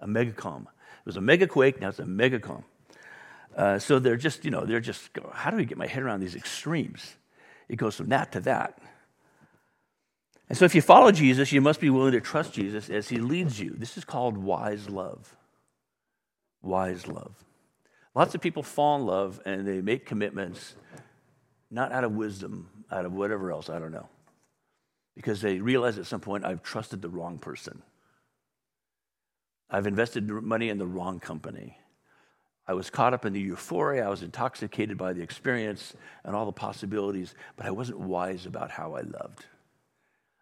[0.00, 0.68] a mega calm.
[1.00, 2.64] It was a mega quake, now it's a mega calm.
[3.56, 6.20] Uh, so they're just, you know, they're just, how do we get my head around
[6.20, 7.16] these extremes?
[7.68, 8.78] It goes from that to that.
[10.48, 13.18] And so if you follow Jesus, you must be willing to trust Jesus as he
[13.18, 13.74] leads you.
[13.76, 15.36] This is called wise love.
[16.62, 17.34] Wise love.
[18.14, 20.74] Lots of people fall in love and they make commitments
[21.70, 24.08] not out of wisdom, out of whatever else, I don't know
[25.20, 27.82] because they realize at some point I've trusted the wrong person.
[29.70, 31.78] I've invested money in the wrong company.
[32.66, 34.06] I was caught up in the euphoria.
[34.06, 35.94] I was intoxicated by the experience
[36.24, 39.44] and all the possibilities, but I wasn't wise about how I loved.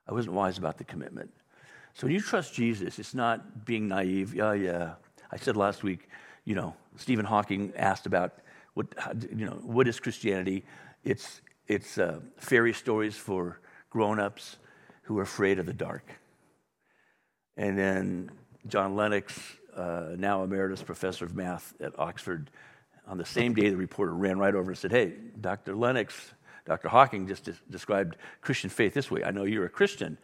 [0.06, 1.30] I wasn't wise about the commitment.
[1.94, 4.34] So when you trust Jesus, it's not being naive.
[4.34, 4.94] Yeah, yeah.
[5.30, 6.08] I said last week,
[6.44, 8.38] you know, Stephen Hawking asked about
[8.74, 8.86] what,
[9.34, 10.64] you know, what is Christianity?
[11.04, 13.60] It's, it's uh, fairy stories for
[13.90, 14.56] grown-ups
[15.02, 16.04] who are afraid of the dark.
[17.56, 18.30] And then
[18.66, 19.38] John Lennox,
[19.76, 22.50] uh, now emeritus professor of math at Oxford,
[23.06, 25.74] on the same day the reporter ran right over and said, Hey, Dr.
[25.74, 26.34] Lennox,
[26.66, 26.88] Dr.
[26.88, 29.24] Hawking just de- described Christian faith this way.
[29.24, 30.18] I know you're a Christian.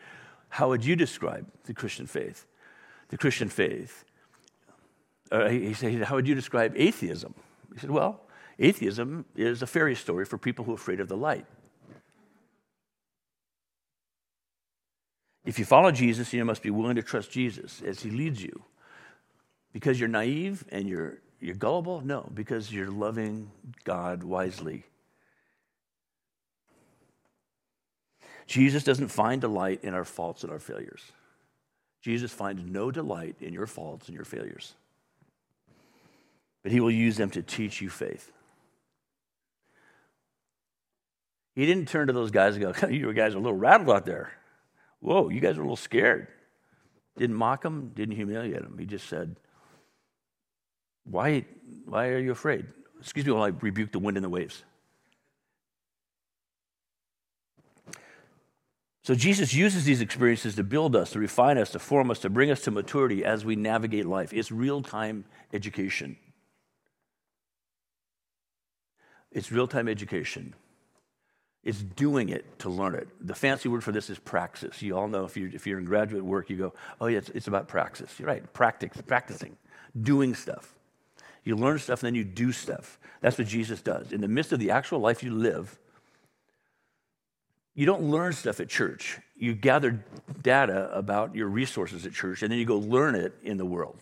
[0.50, 2.46] How would you describe the Christian faith?
[3.08, 4.04] The Christian faith.
[5.32, 7.34] Uh, he said, How would you describe atheism?
[7.72, 8.20] He said, Well,
[8.58, 11.46] atheism is a fairy story for people who are afraid of the light.
[15.44, 18.62] If you follow Jesus, you must be willing to trust Jesus as he leads you.
[19.72, 22.00] Because you're naive and you're, you're gullible?
[22.00, 23.50] No, because you're loving
[23.84, 24.84] God wisely.
[28.46, 31.12] Jesus doesn't find delight in our faults and our failures.
[32.00, 34.74] Jesus finds no delight in your faults and your failures.
[36.62, 38.30] But he will use them to teach you faith.
[41.54, 44.06] He didn't turn to those guys and go, You guys are a little rattled out
[44.06, 44.32] there.
[45.04, 46.28] Whoa, you guys are a little scared.
[47.18, 48.78] Didn't mock him, didn't humiliate him.
[48.78, 49.36] He just said,
[51.04, 51.44] Why,
[51.84, 52.64] why are you afraid?
[53.00, 54.64] Excuse me while I rebuke the wind and the waves.
[59.02, 62.30] So Jesus uses these experiences to build us, to refine us, to form us, to
[62.30, 64.32] bring us to maturity as we navigate life.
[64.32, 66.16] It's real time education.
[69.30, 70.54] It's real time education.
[71.64, 73.08] It's doing it to learn it.
[73.20, 74.82] The fancy word for this is praxis.
[74.82, 77.30] You all know if you're, if you're in graduate work, you go, oh, yeah, it's,
[77.30, 78.18] it's about praxis.
[78.18, 79.56] You're right, practice, practicing,
[80.00, 80.74] doing stuff.
[81.42, 82.98] You learn stuff and then you do stuff.
[83.20, 84.12] That's what Jesus does.
[84.12, 85.78] In the midst of the actual life you live,
[87.74, 89.18] you don't learn stuff at church.
[89.36, 90.04] You gather
[90.42, 93.96] data about your resources at church and then you go learn it in the world.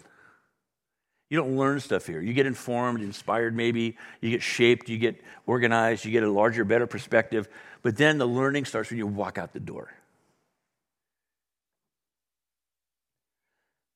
[1.32, 2.20] You don't learn stuff here.
[2.20, 3.96] You get informed, inspired, maybe.
[4.20, 7.48] You get shaped, you get organized, you get a larger, better perspective.
[7.80, 9.90] But then the learning starts when you walk out the door.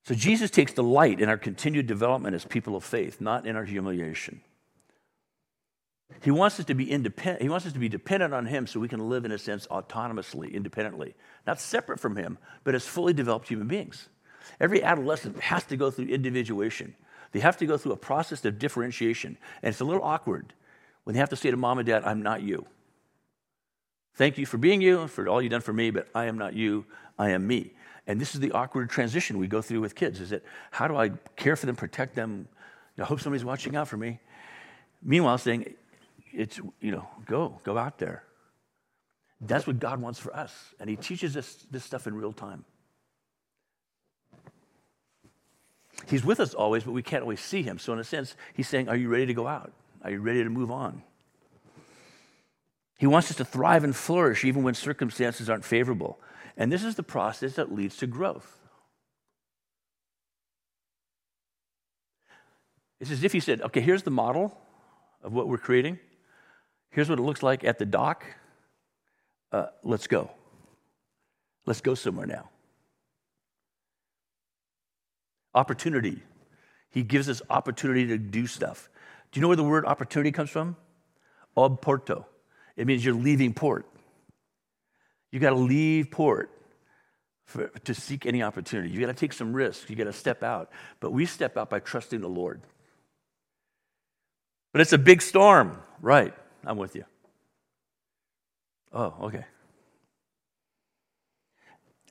[0.06, 3.66] So Jesus takes delight in our continued development as people of faith, not in our
[3.66, 4.40] humiliation.
[6.22, 7.42] He wants us to be independent.
[7.42, 9.66] He wants us to be dependent on Him so we can live, in a sense,
[9.66, 11.14] autonomously, independently,
[11.46, 14.08] not separate from Him, but as fully developed human beings.
[14.58, 16.94] Every adolescent has to go through individuation.
[17.32, 19.38] They have to go through a process of differentiation.
[19.62, 20.52] And it's a little awkward
[21.04, 22.66] when they have to say to mom and dad, I'm not you.
[24.14, 26.54] Thank you for being you, for all you've done for me, but I am not
[26.54, 26.86] you,
[27.18, 27.72] I am me.
[28.06, 30.96] And this is the awkward transition we go through with kids is that how do
[30.96, 32.48] I care for them, protect them?
[32.98, 34.20] I hope somebody's watching out for me.
[35.02, 35.74] Meanwhile, saying,
[36.32, 38.24] it's, you know, go, go out there.
[39.40, 40.52] That's what God wants for us.
[40.80, 42.64] And He teaches us this stuff in real time.
[46.06, 47.78] He's with us always, but we can't always see Him.
[47.78, 49.72] So, in a sense, He's saying, Are you ready to go out?
[50.02, 51.02] Are you ready to move on?
[52.98, 56.18] He wants us to thrive and flourish even when circumstances aren't favorable.
[56.56, 58.56] And this is the process that leads to growth.
[62.98, 64.56] It's as if he said, okay, here's the model
[65.22, 65.98] of what we're creating.
[66.90, 68.24] Here's what it looks like at the dock.
[69.52, 70.30] Uh, let's go.
[71.66, 72.48] Let's go somewhere now.
[75.56, 76.22] Opportunity.
[76.90, 78.88] He gives us opportunity to do stuff.
[79.32, 80.76] Do you know where the word opportunity comes from?
[81.56, 82.26] Ob porto.
[82.76, 83.86] It means you're leaving port.
[85.32, 86.50] You got to leave port
[87.46, 88.90] for, to seek any opportunity.
[88.90, 89.88] You got to take some risks.
[89.88, 90.70] You got to step out.
[91.00, 92.60] But we step out by trusting the Lord.
[94.72, 95.80] But it's a big storm.
[96.02, 96.34] Right.
[96.64, 97.04] I'm with you.
[98.92, 99.44] Oh, okay.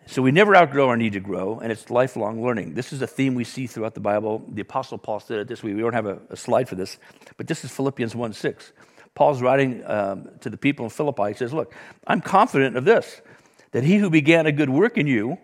[0.07, 2.75] So we never outgrow our need to grow, and it's lifelong learning.
[2.75, 4.45] This is a theme we see throughout the Bible.
[4.49, 5.73] The Apostle Paul said it this way.
[5.73, 6.97] We don't have a, a slide for this,
[7.37, 8.71] but this is Philippians 1 6.
[9.15, 11.29] Paul's writing um, to the people in Philippi.
[11.29, 11.73] He says, Look,
[12.05, 13.21] I'm confident of this,
[13.71, 15.39] that he who began a good work in you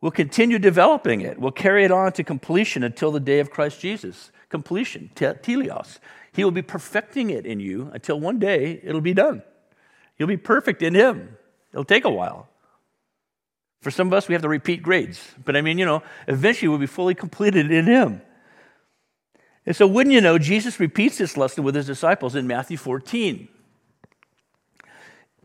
[0.00, 3.80] will continue developing it, will carry it on to completion until the day of Christ
[3.80, 4.30] Jesus.
[4.50, 5.98] Completion, teleos.
[6.32, 9.42] He will be perfecting it in you until one day it'll be done.
[10.16, 11.36] You'll be perfect in him.
[11.72, 12.48] It'll take a while.
[13.84, 15.22] For some of us, we have to repeat grades.
[15.44, 18.22] But I mean, you know, eventually we'll be fully completed in him.
[19.66, 23.46] And so, wouldn't you know, Jesus repeats this lesson with his disciples in Matthew 14.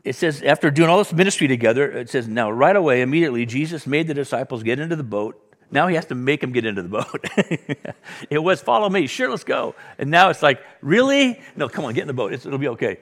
[0.04, 3.86] It says, after doing all this ministry together, it says, now right away, immediately, Jesus
[3.86, 5.38] made the disciples get into the boat.
[5.70, 7.94] Now he has to make them get into the boat.
[8.30, 9.06] it was, follow me.
[9.06, 9.74] Sure, let's go.
[9.98, 11.38] And now it's like, really?
[11.56, 12.32] No, come on, get in the boat.
[12.32, 13.00] It's, it'll be okay.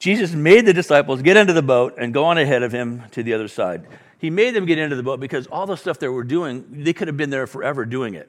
[0.00, 3.22] Jesus made the disciples get into the boat and go on ahead of him to
[3.22, 3.86] the other side.
[4.20, 6.92] He made them get into the boat because all the stuff they were doing, they
[6.92, 8.28] could have been there forever doing it.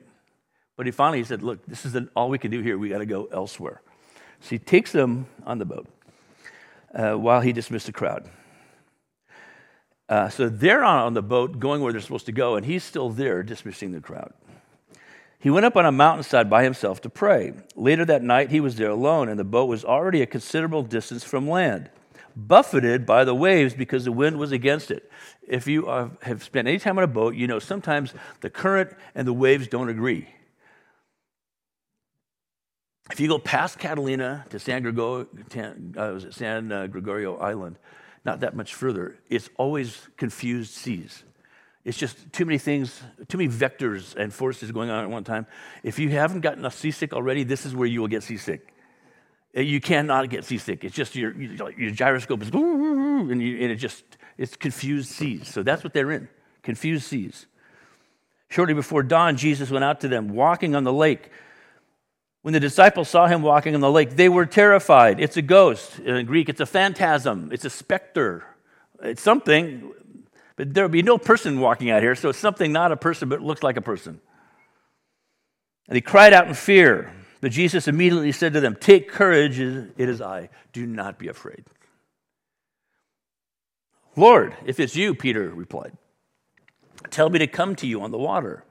[0.78, 2.78] But he finally said, Look, this is all we can do here.
[2.78, 3.82] We got to go elsewhere.
[4.40, 5.88] So he takes them on the boat
[6.96, 8.30] uh, while he dismissed the crowd.
[10.08, 13.10] Uh, so they're on the boat going where they're supposed to go, and he's still
[13.10, 14.34] there dismissing the crowd.
[15.40, 17.54] He went up on a mountainside by himself to pray.
[17.76, 21.24] Later that night, he was there alone, and the boat was already a considerable distance
[21.24, 21.90] from land,
[22.36, 25.10] buffeted by the waves because the wind was against it.
[25.48, 25.88] If you
[26.22, 29.68] have spent any time on a boat, you know sometimes the current and the waves
[29.68, 30.28] don't agree.
[33.12, 35.28] If you go past Catalina to San Gregorio,
[35.98, 37.78] uh, San uh, Gregorio Island,
[38.24, 41.24] not that much further, it's always confused seas.
[41.84, 45.48] It's just too many things, too many vectors and forces going on at one time.
[45.84, 48.74] If you haven't gotten seasick already, this is where you will get seasick.
[49.58, 50.84] Uh, you cannot get seasick.
[50.84, 54.04] It's just your, your gyroscope is, and, you, and it just,
[54.38, 55.48] it's confused seas.
[55.48, 56.30] So that's what they're in,
[56.64, 57.46] confused seas.
[58.50, 61.30] Shortly before dawn, Jesus went out to them, walking on the lake.
[62.42, 65.20] When the disciples saw him walking on the lake, they were terrified.
[65.20, 66.00] It's a ghost.
[66.00, 68.44] In Greek, it's a phantasm, it's a specter.
[69.02, 69.92] It's something,
[70.56, 73.30] but there will be no person walking out here, so it's something not a person,
[73.30, 74.20] but looks like a person.
[75.88, 77.14] And he cried out in fear.
[77.42, 80.50] But Jesus immediately said to them, Take courage, it is I.
[80.72, 81.64] Do not be afraid.
[84.16, 85.98] Lord, if it's you, Peter replied,
[87.10, 88.64] tell me to come to you on the water.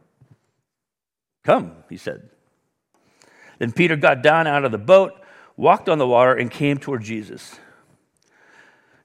[1.44, 2.28] Come, he said.
[3.58, 5.12] Then Peter got down out of the boat,
[5.56, 7.58] walked on the water, and came toward Jesus.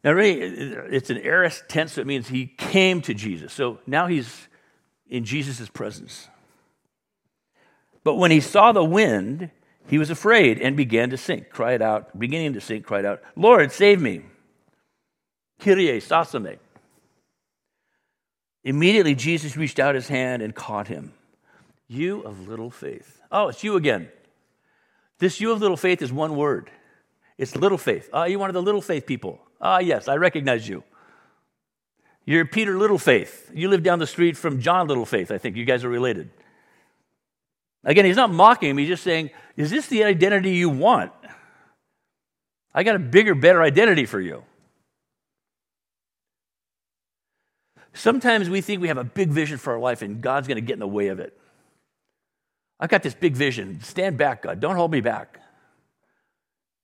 [0.04, 3.54] Now, really, it's an aorist tense, so it means he came to Jesus.
[3.54, 4.48] So now he's
[5.08, 6.28] in Jesus' presence.
[8.04, 9.50] But when he saw the wind,
[9.88, 13.72] he was afraid and began to sink, cried out, beginning to sink, cried out, Lord,
[13.72, 14.22] save me.
[15.60, 16.58] Kyrie, sasame.
[18.64, 21.14] Immediately, Jesus reached out his hand and caught him.
[21.88, 23.22] You of little faith.
[23.32, 24.10] Oh, it's you again.
[25.20, 26.72] This you of little faith is one word.
[27.38, 28.10] It's little faith.
[28.12, 29.39] Ah, you one of the little faith people.
[29.62, 30.84] Ah, yes, I recognize you.
[32.26, 33.51] You're Peter Little Faith.
[33.53, 35.30] You live down the street from John Little Faith.
[35.30, 36.32] I think you guys are related.
[37.84, 38.78] Again, he's not mocking him.
[38.80, 41.12] He's just saying, Is this the identity you want?
[42.74, 44.43] I got a bigger, better identity for you.
[47.96, 50.62] Sometimes we think we have a big vision for our life and God's going to
[50.62, 51.38] get in the way of it.
[52.78, 53.80] I've got this big vision.
[53.82, 54.60] Stand back, God.
[54.60, 55.39] Don't hold me back.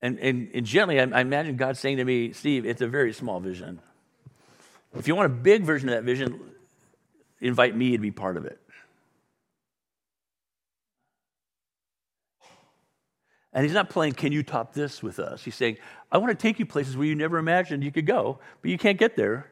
[0.00, 3.12] And, and, and gently, I, I imagine God saying to me, Steve, it's a very
[3.12, 3.78] small vision.
[4.96, 6.40] If you want a big version of that vision,
[7.40, 8.58] invite me to be part of it.
[13.52, 15.44] And he's not playing, can you top this with us?
[15.44, 15.76] He's saying,
[16.10, 18.78] I want to take you places where you never imagined you could go, but you
[18.78, 19.51] can't get there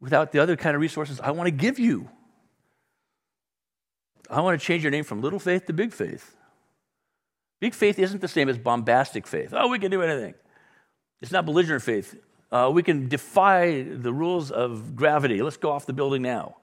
[0.00, 2.08] without the other kind of resources I want to give you.
[4.28, 6.36] I want to change your name from little faith to big faith.
[7.60, 9.52] Big faith isn't the same as bombastic faith.
[9.52, 10.34] Oh, we can do anything.
[11.20, 12.16] It's not belligerent faith.
[12.50, 15.42] Uh, we can defy the rules of gravity.
[15.42, 16.56] Let's go off the building now.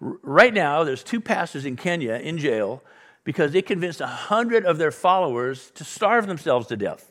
[0.00, 2.82] R- right now, there's two pastors in Kenya in jail
[3.24, 7.07] because they convinced 100 of their followers to starve themselves to death.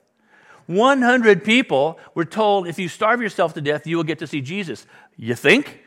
[0.68, 4.42] 100 people were told if you starve yourself to death, you will get to see
[4.42, 4.86] Jesus.
[5.16, 5.82] You think?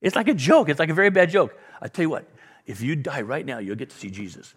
[0.00, 0.68] It's like a joke.
[0.68, 1.58] It's like a very bad joke.
[1.80, 2.28] I tell you what,
[2.66, 4.54] if you die right now, you'll get to see Jesus.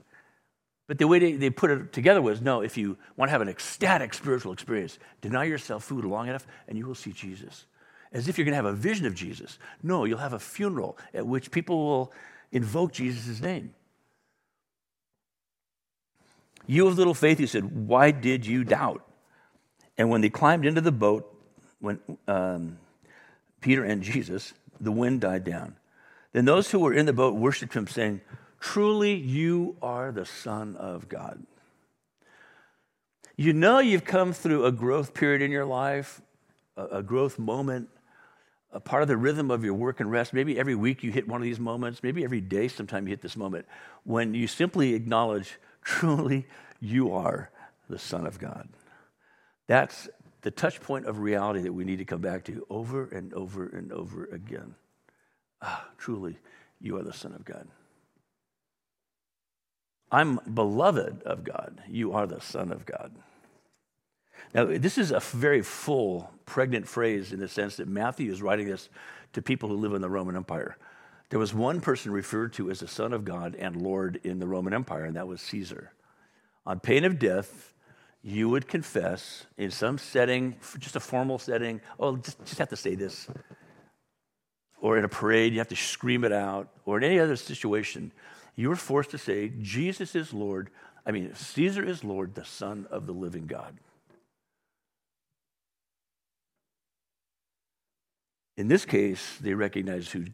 [0.88, 3.42] But the way they, they put it together was no, if you want to have
[3.42, 7.66] an ecstatic spiritual experience, deny yourself food long enough and you will see Jesus.
[8.12, 9.60] As if you're going to have a vision of Jesus.
[9.84, 12.14] No, you'll have a funeral at which people will
[12.52, 13.76] invoke Jesus' name.
[16.70, 19.04] You of little faith, he said, why did you doubt?
[19.98, 21.36] And when they climbed into the boat,
[21.80, 22.78] when um,
[23.60, 25.78] Peter and Jesus, the wind died down.
[26.32, 28.22] Then those who were in the boat worshiped him, saying,
[28.60, 31.44] Truly, you are the Son of God.
[33.36, 36.22] You know you've come through a growth period in your life,
[36.78, 37.90] a, growth moment,
[38.72, 40.34] a part of the rhythm of your work and rest.
[40.34, 42.04] Maybe every week you hit one of these moments.
[42.04, 43.66] Maybe every day, sometime you hit this moment
[44.04, 45.58] when you simply acknowledge,
[45.90, 46.46] truly,
[46.80, 47.50] you are
[47.90, 48.70] the Son of God.
[49.66, 50.08] That's
[50.42, 53.66] the touch point of reality that we need to come back to over and over
[53.66, 54.76] and over again.
[55.64, 56.38] Ah, truly,
[56.80, 57.68] you are the Son of God.
[60.12, 61.82] I'm beloved of God.
[61.90, 63.12] You are the Son of God.
[64.54, 68.68] Now, this is a very full, pregnant phrase in the sense that Matthew is writing
[68.68, 68.90] this
[69.34, 70.78] to people who live in the Roman Empire.
[71.30, 74.48] There was one person referred to as the Son of God and Lord in the
[74.48, 75.92] Roman Empire, and that was Caesar.
[76.66, 77.74] On pain of death,
[78.22, 82.76] you would confess in some setting, just a formal setting, oh, just, just have to
[82.76, 83.28] say this.
[84.82, 88.12] Or in a parade, you have to scream it out, or in any other situation,
[88.56, 90.70] you are forced to say, Jesus is Lord.
[91.06, 93.78] I mean, Caesar is Lord, the Son of the living God.
[98.58, 100.26] In this case, they recognize who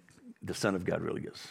[0.45, 1.47] the Son of God really is.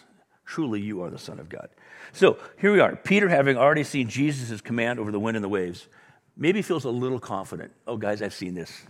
[0.47, 1.69] Truly, you are the Son of God.
[2.13, 2.97] So here we are.
[2.97, 5.89] Peter, having already seen Jesus' command over the wind and the waves,
[6.37, 7.73] maybe feels a little confident.
[7.87, 8.83] Oh, guys, I've seen this.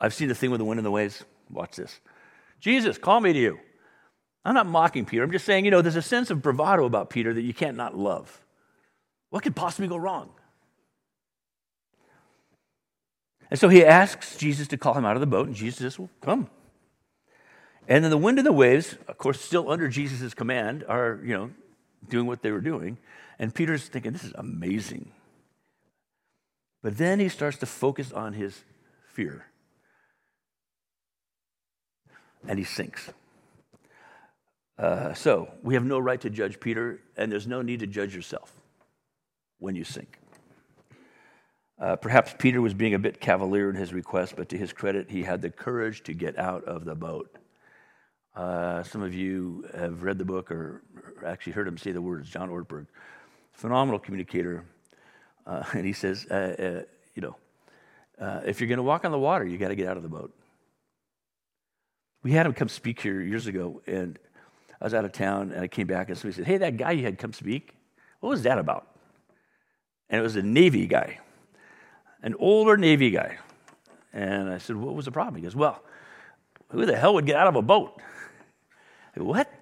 [0.00, 1.24] I've seen the thing with the wind and the waves.
[1.50, 2.00] Watch this.
[2.60, 3.58] Jesus, call me to you.
[4.44, 5.22] I'm not mocking Peter.
[5.22, 7.76] I'm just saying, you know, there's a sense of bravado about Peter that you can't
[7.76, 8.44] not love.
[9.30, 10.30] What could possibly go wrong?
[13.50, 15.98] And so he asks Jesus to call him out of the boat, and Jesus says,
[15.98, 16.48] Well, come.
[17.88, 21.34] And then the wind and the waves, of course, still under Jesus' command, are, you
[21.34, 21.50] know,
[22.08, 22.98] doing what they were doing.
[23.38, 25.12] And Peter's thinking, This is amazing.
[26.82, 28.64] But then he starts to focus on his
[29.12, 29.46] fear.
[32.46, 33.10] And he sinks.
[34.78, 38.14] Uh, so we have no right to judge Peter, and there's no need to judge
[38.14, 38.52] yourself
[39.58, 40.18] when you sink.
[41.78, 45.10] Uh, perhaps Peter was being a bit cavalier in his request, but to his credit,
[45.10, 47.36] he had the courage to get out of the boat.
[48.36, 50.82] Uh, some of you have read the book or
[51.24, 52.86] actually heard him say the words, John Ortberg,
[53.52, 54.62] phenomenal communicator.
[55.46, 56.82] Uh, and he says, uh, uh,
[57.14, 57.36] you know,
[58.44, 60.08] if you're going to walk on the water, you got to get out of the
[60.08, 60.34] boat.
[62.22, 64.18] We had him come speak here years ago, and
[64.80, 66.90] I was out of town and I came back and somebody said, Hey, that guy
[66.90, 67.74] you had come speak,
[68.20, 68.86] what was that about?
[70.10, 71.20] And it was a Navy guy,
[72.22, 73.38] an older Navy guy.
[74.12, 75.36] And I said, What was the problem?
[75.36, 75.82] He goes, Well,
[76.68, 78.00] who the hell would get out of a boat?
[79.16, 79.52] What?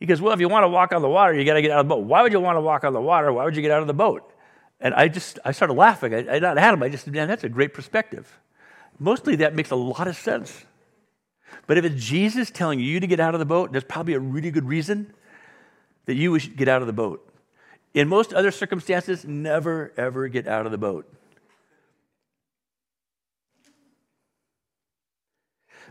[0.00, 1.70] He goes, Well, if you want to walk on the water, you got to get
[1.70, 2.04] out of the boat.
[2.04, 3.32] Why would you want to walk on the water?
[3.32, 4.30] Why would you get out of the boat?
[4.80, 6.14] And I just, I started laughing.
[6.14, 6.82] I, I not at him.
[6.82, 8.38] I just, man, that's a great perspective.
[8.98, 10.64] Mostly that makes a lot of sense.
[11.66, 14.20] But if it's Jesus telling you to get out of the boat, there's probably a
[14.20, 15.14] really good reason
[16.06, 17.26] that you should get out of the boat.
[17.94, 21.10] In most other circumstances, never, ever get out of the boat.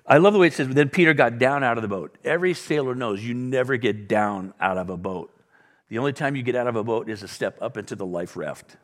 [0.06, 2.18] I love the way it says, then Peter got down out of the boat.
[2.24, 5.32] Every sailor knows you never get down out of a boat.
[5.88, 8.06] The only time you get out of a boat is a step up into the
[8.06, 8.76] life raft.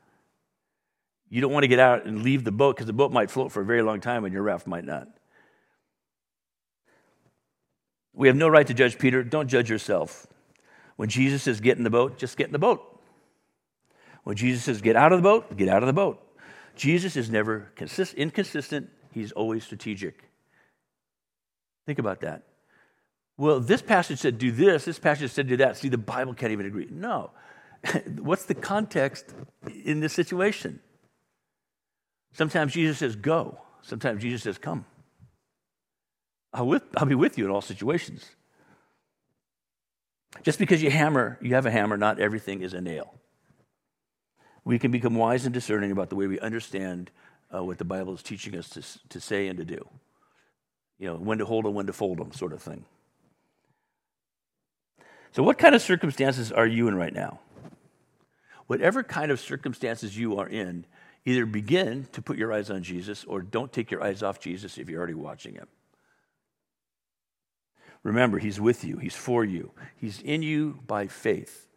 [1.29, 3.51] You don't want to get out and leave the boat because the boat might float
[3.51, 5.07] for a very long time and your raft might not.
[8.13, 9.23] We have no right to judge Peter.
[9.23, 10.25] Don't judge yourself.
[10.95, 13.01] When Jesus says get in the boat, just get in the boat.
[14.23, 16.21] When Jesus says get out of the boat, get out of the boat.
[16.75, 20.28] Jesus is never consist- inconsistent, he's always strategic.
[21.89, 22.43] Think about that.
[23.35, 25.75] Well, this passage said do this, this passage said do that.
[25.75, 26.87] See, the Bible can't even agree.
[26.91, 27.31] No.
[28.19, 29.33] What's the context
[29.83, 30.81] in this situation?
[32.31, 34.85] Sometimes Jesus says go, sometimes Jesus says come.
[36.53, 38.23] I'll, with, I'll be with you in all situations.
[40.43, 43.15] Just because you hammer, you have a hammer, not everything is a nail.
[44.63, 47.09] We can become wise and discerning about the way we understand
[47.51, 49.89] uh, what the Bible is teaching us to, to say and to do.
[50.99, 52.85] You know, when to hold them, when to fold them, sort of thing.
[55.31, 57.39] So, what kind of circumstances are you in right now?
[58.67, 60.85] Whatever kind of circumstances you are in,
[61.25, 64.77] either begin to put your eyes on Jesus or don't take your eyes off Jesus
[64.77, 65.67] if you're already watching him.
[68.03, 71.67] Remember, He's with you, He's for you, He's in you by faith.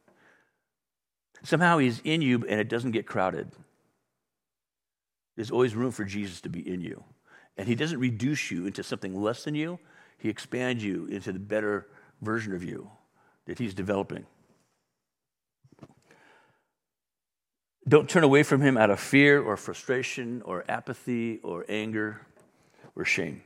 [1.42, 3.50] Somehow He's in you and it doesn't get crowded.
[5.36, 7.02] There's always room for Jesus to be in you.
[7.56, 9.78] And He doesn't reduce you into something less than you,
[10.18, 11.88] He expands you into the better
[12.20, 12.90] version of you
[13.46, 14.26] that He's developing.
[17.88, 22.20] Don't turn away from Him out of fear or frustration or apathy or anger
[22.94, 23.42] or shame.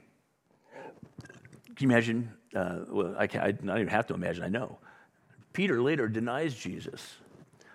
[1.75, 4.79] Can you imagine uh, well, I, can't, I don't even have to imagine, I know.
[5.53, 7.17] Peter later denies Jesus.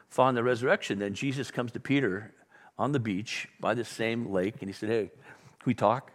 [0.10, 2.34] Following the resurrection, then Jesus comes to Peter
[2.78, 5.12] on the beach by the same lake, and he said, Hey,
[5.60, 6.12] can we talk?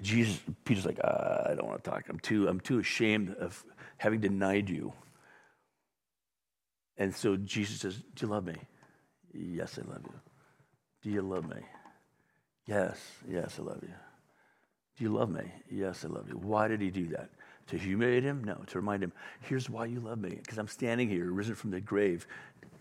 [0.00, 2.04] Jesus, Peter's like, uh, I don't want to talk.
[2.08, 3.64] I'm too, I'm too ashamed of
[3.96, 4.92] having denied you.
[6.96, 8.56] And so Jesus says, Do you love me?
[9.32, 10.14] Yes, I love you.
[11.02, 11.60] Do you love me?
[12.66, 13.94] Yes, yes, I love you.
[14.96, 15.42] Do you love me?
[15.70, 16.36] Yes, I love you.
[16.36, 17.30] Why did he do that?
[17.68, 18.44] To humiliate him?
[18.44, 20.30] No, to remind him, here's why you love me.
[20.30, 22.26] Because I'm standing here, risen from the grave,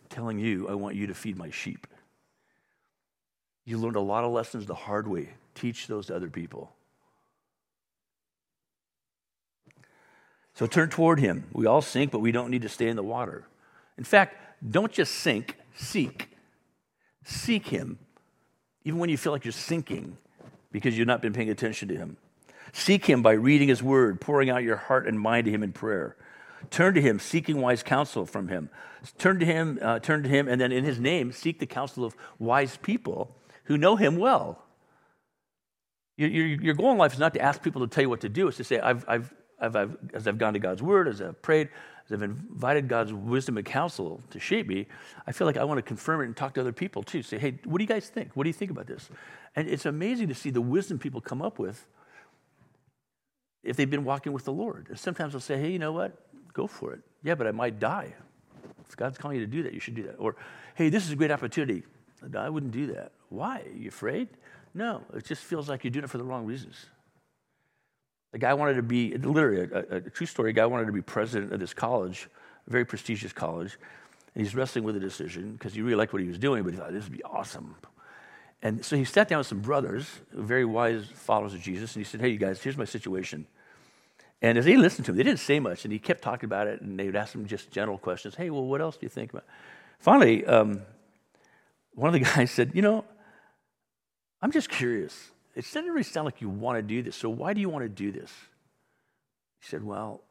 [0.10, 1.88] telling you, I want you to feed my sheep.
[3.66, 5.30] You learned a lot of lessons the hard way.
[5.56, 6.72] Teach those to other people.
[10.56, 11.46] So turn toward him.
[11.54, 13.48] We all sink, but we don't need to stay in the water.
[13.98, 14.38] In fact,
[14.68, 16.30] don't just sink, seek.
[17.26, 18.00] Seek him,
[18.84, 20.18] even when you feel like you're sinking
[20.72, 22.18] because you've not been paying attention to him.
[22.74, 25.72] Seek him by reading his word, pouring out your heart and mind to him in
[25.72, 26.18] prayer.
[26.70, 28.70] Turn to him, seeking wise counsel from him.
[29.18, 32.04] Turn to him, uh, turn to him, and then in his name, seek the counsel
[32.04, 33.36] of wise people
[33.66, 34.64] who know him well.
[36.18, 38.22] Your, your, your goal in life is not to ask people to tell you what
[38.22, 39.34] to do, it's to say, I've, I've,
[39.64, 41.70] I've, I've, as I've gone to God's word, as I've prayed,
[42.06, 44.88] as I've invited God's wisdom and counsel to shape me,
[45.26, 47.24] I feel like I want to confirm it and talk to other people too.
[47.24, 48.32] Say, hey, what do you guys think?
[48.34, 49.10] What do you think about this?
[49.56, 51.88] And it's amazing to see the wisdom people come up with
[53.64, 54.88] if they've been walking with the Lord.
[54.90, 56.18] And sometimes they'll say, hey, you know what?
[56.52, 57.00] Go for it.
[57.24, 58.14] Yeah, but I might die.
[58.88, 60.16] If God's calling you to do that, you should do that.
[60.16, 60.36] Or,
[60.76, 61.84] hey, this is a great opportunity.
[62.38, 63.14] I wouldn't do that.
[63.30, 63.62] Why?
[63.62, 64.28] Are you afraid?
[64.74, 66.88] No, it just feels like you're doing it for the wrong reasons.
[68.34, 71.54] A guy wanted to be, literally, a, a, true story, guy wanted to be president
[71.54, 72.28] of this college,
[72.68, 73.78] a very prestigious college.
[74.34, 76.74] And he's wrestling with a decision because he really liked what he was doing, but
[76.74, 77.76] he thought, this would be awesome.
[78.64, 82.10] And so he sat down with some brothers, very wise followers of Jesus, and he
[82.10, 83.46] said, Hey, you guys, here's my situation.
[84.42, 86.68] And as they listened to him, they didn't say much, and he kept talking about
[86.68, 88.36] it, and they would ask him just general questions.
[88.36, 89.46] Hey, well, what else do you think about?
[90.00, 90.82] Finally, um,
[91.94, 93.06] one of the guys said, You know,
[94.42, 95.32] I'm just curious.
[95.56, 97.84] It doesn't really sound like you want to do this, so why do you want
[97.84, 98.32] to do this?
[99.60, 100.22] He said, Well,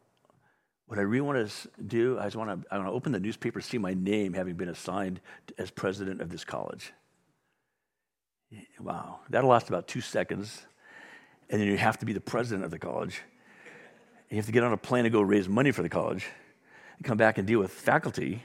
[0.86, 3.20] what I really want to do, I just want to, I want to open the
[3.20, 5.20] newspaper, see my name having been assigned
[5.56, 6.92] as president of this college.
[8.78, 10.66] Wow, that'll last about two seconds.
[11.48, 13.22] And then you have to be the president of the college.
[14.28, 16.26] You have to get on a plane to go raise money for the college
[16.96, 18.42] and come back and deal with faculty.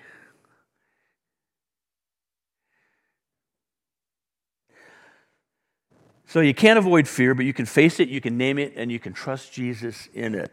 [6.27, 8.91] So you can't avoid fear, but you can face it, you can name it, and
[8.91, 10.51] you can trust Jesus in it.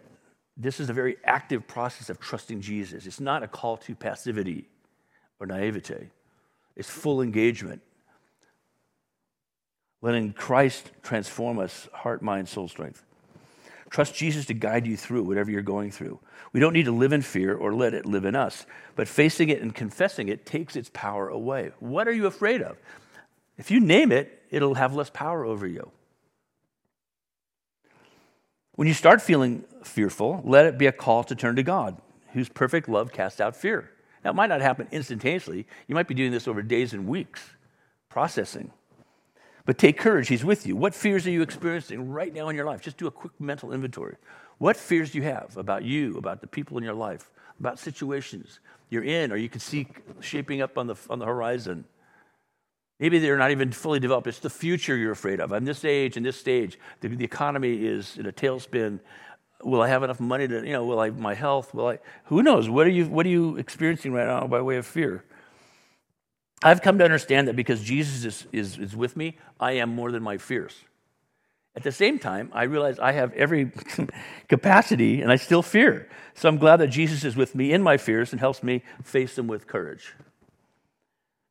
[0.57, 3.07] This is a very active process of trusting Jesus.
[3.07, 4.69] It's not a call to passivity
[5.41, 6.11] or naivete,
[6.77, 7.83] it's full engagement
[10.05, 13.03] letting Christ transform us heart, mind, soul, strength.
[13.89, 16.21] Trust Jesus to guide you through whatever you're going through.
[16.53, 18.67] We don't need to live in fear or let it live in us,
[18.97, 21.71] but facing it and confessing it takes its power away.
[21.81, 22.77] What are you afraid of?
[23.57, 25.91] If you name it, it'll have less power over you.
[28.77, 32.01] When you start feeling fearful, let it be a call to turn to God,
[32.33, 33.91] whose perfect love casts out fear.
[34.25, 35.67] Now, it might not happen instantaneously.
[35.87, 37.43] You might be doing this over days and weeks,
[38.09, 38.73] processing.
[39.67, 40.77] But take courage, he's with you.
[40.77, 42.81] What fears are you experiencing right now in your life?
[42.81, 44.17] Just do a quick mental inventory.
[44.59, 47.31] What fears do you have about you, about the people in your life,
[47.61, 49.87] about situations you're in or you can see
[50.21, 51.85] shaping up on the, on the horizon?
[53.01, 54.27] Maybe they're not even fully developed.
[54.27, 55.53] It's the future you're afraid of.
[55.53, 56.79] I'm this age and this stage.
[57.01, 59.01] The, the economy is in a tailspin.
[59.63, 61.99] Will I have enough money to, you know, will I, have my health, will I,
[62.25, 62.69] who knows?
[62.69, 65.25] What are you, what are you experiencing right now by way of fear?
[66.63, 70.13] I've come to understand that because Jesus is, is, is with me, I am more
[70.13, 70.75] than my fears.
[71.77, 73.73] At the same time, I realize I have every
[74.49, 76.09] capacity and I still fear.
[76.35, 79.35] So I'm glad that Jesus is with me in my fears and helps me face
[79.35, 80.15] them with courage.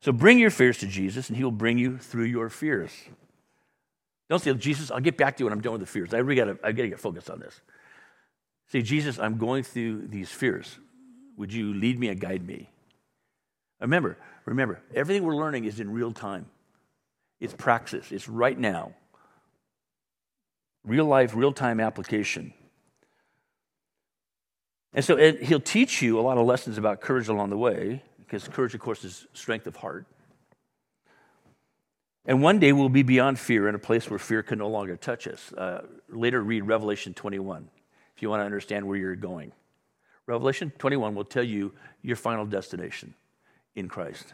[0.04, 2.90] So bring your fears to Jesus and he will bring you through your fears.
[4.28, 6.12] Don't say, Jesus, I'll get back to you when I'm done with the fears.
[6.12, 7.58] I really gotta, get focused on this.
[8.68, 10.78] Say, Jesus, I'm going through these fears.
[11.38, 12.68] Would you lead me and guide me?
[13.80, 16.44] Remember, remember, everything we're learning is in real time.
[17.40, 18.92] It's praxis, it's right now.
[20.84, 22.52] Real life, real time application.
[24.92, 28.02] And so it, he'll teach you a lot of lessons about courage along the way,
[28.26, 30.06] because courage, of course, is strength of heart.
[32.26, 34.96] And one day we'll be beyond fear in a place where fear can no longer
[34.96, 35.52] touch us.
[35.52, 37.68] Uh, later, read Revelation 21
[38.16, 39.52] if you want to understand where you're going.
[40.26, 41.72] Revelation 21 will tell you
[42.02, 43.14] your final destination
[43.74, 44.32] in Christ.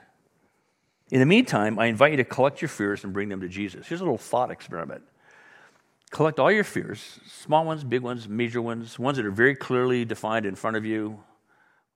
[1.10, 3.88] In the meantime, I invite you to collect your fears and bring them to Jesus.
[3.88, 5.02] Here's a little thought experiment.
[6.10, 10.04] Collect all your fears, small ones, big ones, major ones, ones that are very clearly
[10.04, 11.22] defined in front of you,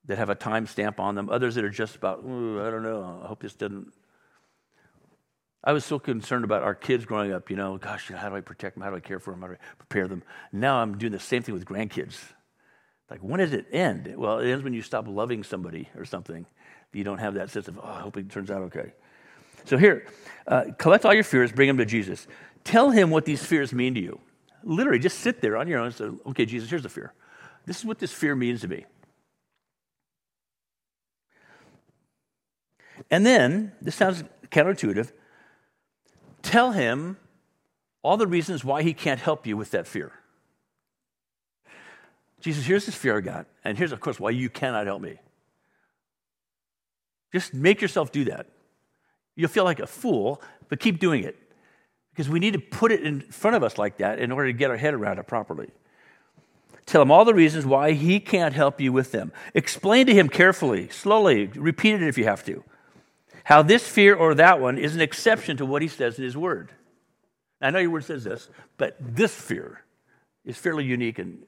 [0.07, 3.21] that have a time stamp on them, others that are just about, I don't know,
[3.23, 3.93] I hope this doesn't.
[5.63, 8.43] I was so concerned about our kids growing up, you know, gosh, how do I
[8.43, 8.83] protect them?
[8.83, 9.41] How do I care for them?
[9.41, 10.23] How do I prepare them?
[10.53, 12.19] Now I'm doing the same thing with grandkids.
[13.11, 14.15] Like, when does it end?
[14.17, 16.47] Well, it ends when you stop loving somebody or something.
[16.93, 18.93] You don't have that sense of, oh, I hope it turns out okay.
[19.65, 20.07] So here,
[20.47, 22.27] uh, collect all your fears, bring them to Jesus.
[22.63, 24.21] Tell him what these fears mean to you.
[24.63, 27.13] Literally, just sit there on your own and say, okay, Jesus, here's the fear.
[27.67, 28.85] This is what this fear means to me.
[33.11, 35.13] And then, this sounds counterintuitive,
[36.43, 37.17] tell him
[38.03, 40.13] all the reasons why he can't help you with that fear.
[42.41, 45.19] Jesus, here's this fear I got, and here's, of course, why you cannot help me.
[47.33, 48.47] Just make yourself do that.
[49.35, 51.37] You'll feel like a fool, but keep doing it
[52.13, 54.53] because we need to put it in front of us like that in order to
[54.53, 55.71] get our head around it properly.
[56.87, 59.33] Tell him all the reasons why he can't help you with them.
[59.55, 62.63] Explain to him carefully, slowly, repeat it if you have to,
[63.45, 66.37] how this fear or that one is an exception to what he says in his
[66.37, 66.73] word.
[67.61, 69.83] I know your word says this, but this fear
[70.45, 71.19] is fairly unique.
[71.19, 71.45] And,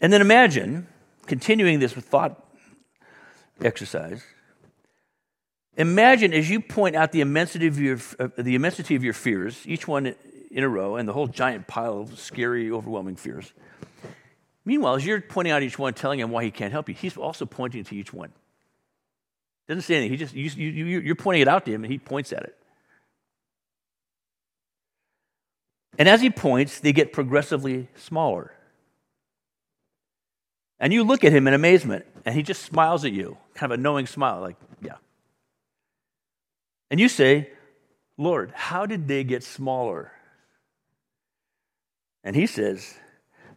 [0.00, 0.88] and then imagine
[1.26, 2.44] continuing this with thought
[3.62, 4.22] exercise
[5.76, 9.60] Imagine as you point out the immensity of your, uh, the immensity of your fears,
[9.66, 10.14] each one
[10.50, 13.52] in a row, and the whole giant pile of scary, overwhelming fears.
[14.64, 17.16] Meanwhile, as you're pointing out each one, telling him why he can't help you, he's
[17.16, 18.32] also pointing to each one.
[19.68, 20.12] Doesn't say anything.
[20.12, 22.56] He just you, you, you're pointing it out to him, and he points at it.
[25.98, 28.52] And as he points, they get progressively smaller.
[30.80, 33.78] And you look at him in amazement, and he just smiles at you, kind of
[33.78, 34.96] a knowing smile, like, yeah.
[36.90, 37.50] And you say,
[38.18, 40.12] Lord, how did they get smaller?
[42.22, 42.94] And he says,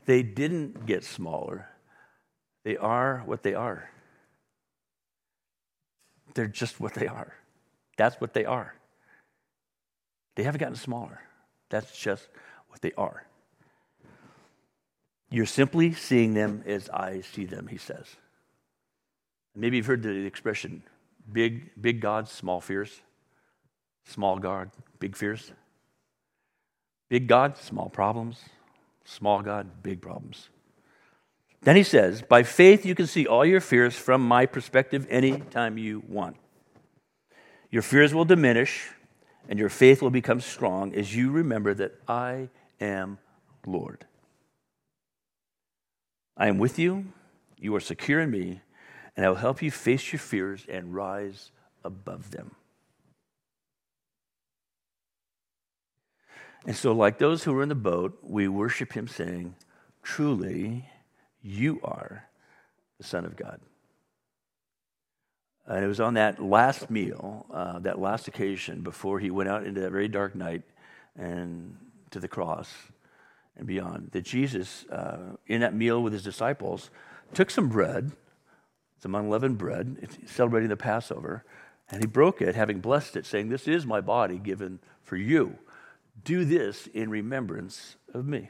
[0.05, 1.67] they didn't get smaller.
[2.63, 3.89] They are what they are.
[6.33, 7.33] They're just what they are.
[7.97, 8.75] That's what they are.
[10.35, 11.19] They haven't gotten smaller.
[11.69, 12.27] That's just
[12.69, 13.25] what they are.
[15.29, 18.05] You're simply seeing them as I see them, he says.
[19.55, 20.83] Maybe you've heard the expression
[21.31, 23.01] big, big gods, small fears.
[24.05, 25.51] Small God, big fears.
[27.09, 28.41] Big God, small problems.
[29.03, 30.49] Small God, big problems.
[31.61, 35.77] Then he says, By faith, you can see all your fears from my perspective anytime
[35.77, 36.37] you want.
[37.69, 38.89] Your fears will diminish,
[39.49, 42.49] and your faith will become strong as you remember that I
[42.79, 43.17] am
[43.65, 44.05] Lord.
[46.37, 47.07] I am with you,
[47.57, 48.61] you are secure in me,
[49.15, 51.51] and I will help you face your fears and rise
[51.83, 52.55] above them.
[56.65, 59.55] And so, like those who were in the boat, we worship him, saying,
[60.03, 60.85] Truly,
[61.41, 62.27] you are
[62.97, 63.59] the Son of God.
[65.67, 69.65] And it was on that last meal, uh, that last occasion, before he went out
[69.65, 70.63] into that very dark night
[71.17, 71.75] and
[72.11, 72.73] to the cross
[73.57, 76.89] and beyond, that Jesus, uh, in that meal with his disciples,
[77.33, 78.13] took some bread,
[79.01, 81.43] some unleavened bread, celebrating the Passover,
[81.89, 85.57] And he broke it, having blessed it, saying, This is my body given for you.
[86.23, 88.49] Do this in remembrance of me.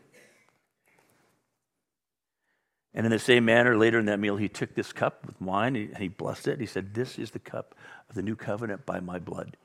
[2.98, 5.76] And in the same manner, later in that meal, he took this cup with wine
[5.76, 6.60] and he blessed it.
[6.60, 7.76] He said, This is the cup
[8.10, 9.56] of the new covenant by my blood.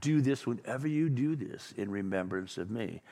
[0.00, 3.02] Do this whenever you do this in remembrance of me.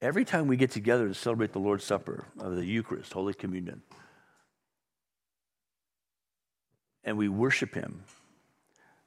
[0.00, 3.82] Every time we get together and celebrate the Lord's Supper of the Eucharist, Holy Communion,
[7.04, 8.04] and we worship him,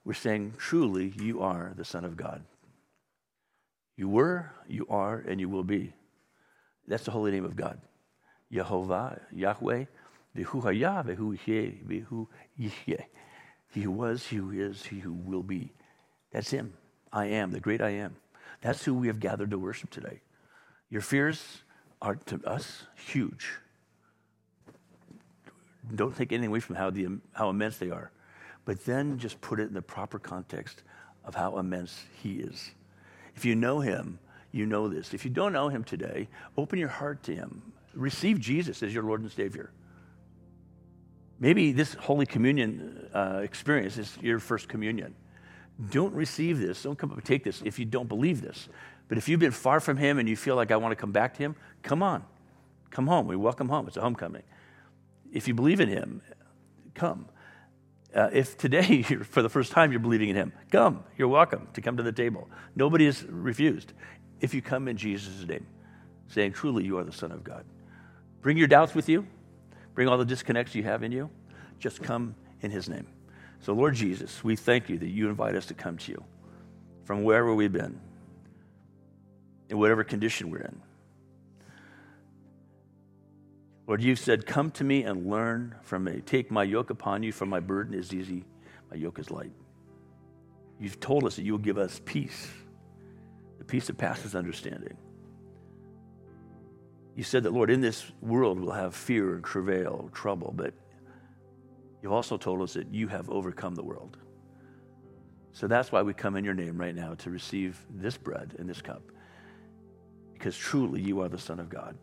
[0.05, 2.43] we're saying, truly, you are the Son of God.
[3.97, 5.93] You were, you are, and you will be.
[6.87, 7.81] That's the holy name of God.
[8.51, 9.85] Yehovah, Yahweh,
[10.35, 12.27] Vehu Haya, Vehu Ye, Vehu
[12.59, 13.05] Yihye.
[13.71, 15.73] He who was, he who is, he who will be.
[16.31, 16.73] That's him.
[17.11, 18.15] I am, the great I am.
[18.61, 20.21] That's who we have gathered to worship today.
[20.89, 21.63] Your fears
[22.01, 23.51] are to us huge.
[25.93, 28.11] Don't take anything away from how, the, how immense they are,
[28.65, 30.83] but then just put it in the proper context
[31.25, 32.71] of how immense he is.
[33.35, 34.19] If you know him,
[34.51, 35.13] you know this.
[35.13, 36.27] If you don't know him today,
[36.57, 37.73] open your heart to him.
[37.93, 39.71] Receive Jesus as your Lord and Savior.
[41.39, 45.15] Maybe this Holy Communion uh, experience is your first communion.
[45.91, 46.83] Don't receive this.
[46.83, 48.67] Don't come up and take this if you don't believe this.
[49.07, 51.11] But if you've been far from Him and you feel like I want to come
[51.11, 52.25] back to Him, come on.
[52.89, 53.27] Come home.
[53.27, 53.87] We welcome home.
[53.87, 54.43] It's a homecoming.
[55.31, 56.21] If you believe in Him,
[56.93, 57.27] come.
[58.13, 61.03] Uh, if today, for the first time, you're believing in Him, come.
[61.17, 62.49] You're welcome to come to the table.
[62.75, 63.93] Nobody is refused.
[64.41, 65.65] If you come in Jesus' name,
[66.27, 67.63] saying, Truly, you are the Son of God.
[68.41, 69.27] Bring your doubts with you,
[69.93, 71.29] bring all the disconnects you have in you.
[71.79, 73.07] Just come in His name.
[73.61, 76.23] So, Lord Jesus, we thank you that you invite us to come to you
[77.03, 77.99] from wherever we've been,
[79.69, 80.81] in whatever condition we're in.
[83.87, 86.21] Lord, you've said, Come to me and learn from me.
[86.25, 88.45] Take my yoke upon you, for my burden is easy,
[88.91, 89.51] my yoke is light.
[90.79, 92.47] You've told us that you will give us peace,
[93.57, 94.95] the peace that passes understanding.
[97.19, 100.73] You said that, Lord, in this world we'll have fear and travail, trouble, but
[102.01, 104.17] You've also told us that you have overcome the world.
[105.51, 108.69] So that's why we come in your name right now to receive this bread and
[108.69, 109.01] this cup.
[110.33, 111.97] Because truly you are the Son of God.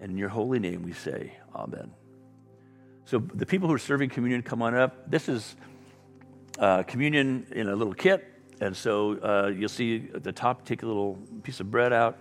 [0.00, 1.90] And in your holy name we say, Amen.
[3.04, 5.10] So the people who are serving communion, come on up.
[5.10, 5.56] This is
[6.58, 8.28] uh, communion in a little kit.
[8.60, 12.16] And so uh, you'll see at the top, take a little piece of bread out,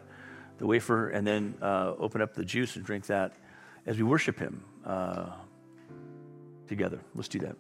[0.62, 3.34] the wafer, and then uh, open up the juice and drink that
[3.86, 4.64] as we worship Him.
[4.86, 5.32] Uh,
[6.72, 7.00] together.
[7.16, 7.58] Let's do that.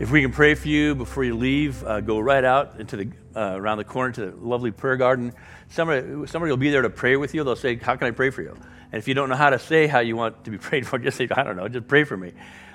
[0.00, 3.08] If we can pray for you before you leave, uh, go right out into the
[3.36, 5.32] uh, around the corner to the lovely prayer garden.
[5.68, 7.44] Somebody, somebody will be there to pray with you.
[7.44, 8.56] They'll say, "How can I pray for you?"
[8.90, 10.98] And if you don't know how to say how you want to be prayed for,
[10.98, 12.32] just say, "I don't know, just pray for me."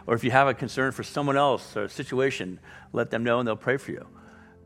[0.07, 2.57] Or if you have a concern for someone else or a situation,
[2.93, 4.07] let them know and they'll pray for you.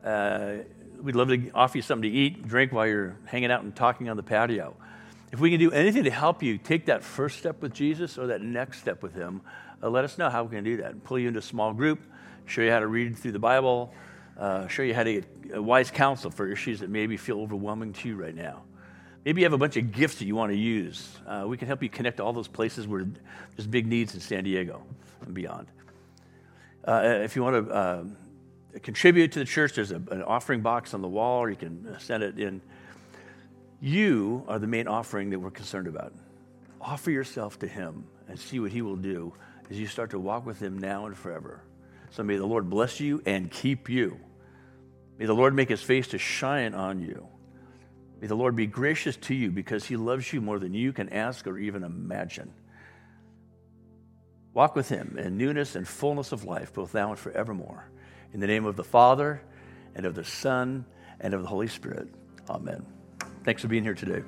[0.04, 0.58] Uh,
[1.02, 4.10] we'd love to offer you something to eat, drink while you're hanging out and talking
[4.10, 4.76] on the patio.
[5.32, 8.28] If we can do anything to help you take that first step with Jesus or
[8.28, 9.42] that next step with Him,
[9.82, 10.92] uh, let us know how we can do that.
[10.92, 12.00] and Pull you into a small group,
[12.46, 13.94] show you how to read through the Bible,
[14.38, 15.26] uh, show you how to get
[15.56, 18.64] uh, wise counsel for issues that maybe feel overwhelming to you right now.
[19.26, 21.18] Maybe you have a bunch of gifts that you want to use.
[21.26, 23.06] Uh, we can help you connect to all those places where
[23.56, 24.84] there's big needs in San Diego
[25.22, 25.68] and beyond.
[26.86, 28.04] Uh, if you want to uh,
[28.82, 31.96] contribute to the church, there's a, an offering box on the wall, or you can
[32.00, 32.62] send it in.
[33.80, 36.14] You are the main offering that we're concerned about.
[36.82, 39.34] Offer yourself to Him and see what He will do
[39.70, 41.62] as you start to walk with Him now and forever.
[42.14, 44.20] So may the Lord bless you and keep you.
[45.18, 47.28] May the Lord make his face to shine on you.
[48.22, 51.10] May the Lord be gracious to you because he loves you more than you can
[51.10, 52.54] ask or even imagine.
[54.54, 57.90] Walk with him in newness and fullness of life, both now and forevermore.
[58.32, 59.42] In the name of the Father,
[59.96, 60.86] and of the Son,
[61.20, 62.10] and of the Holy Spirit.
[62.48, 62.86] Amen.
[63.44, 64.22] Thanks for being here today.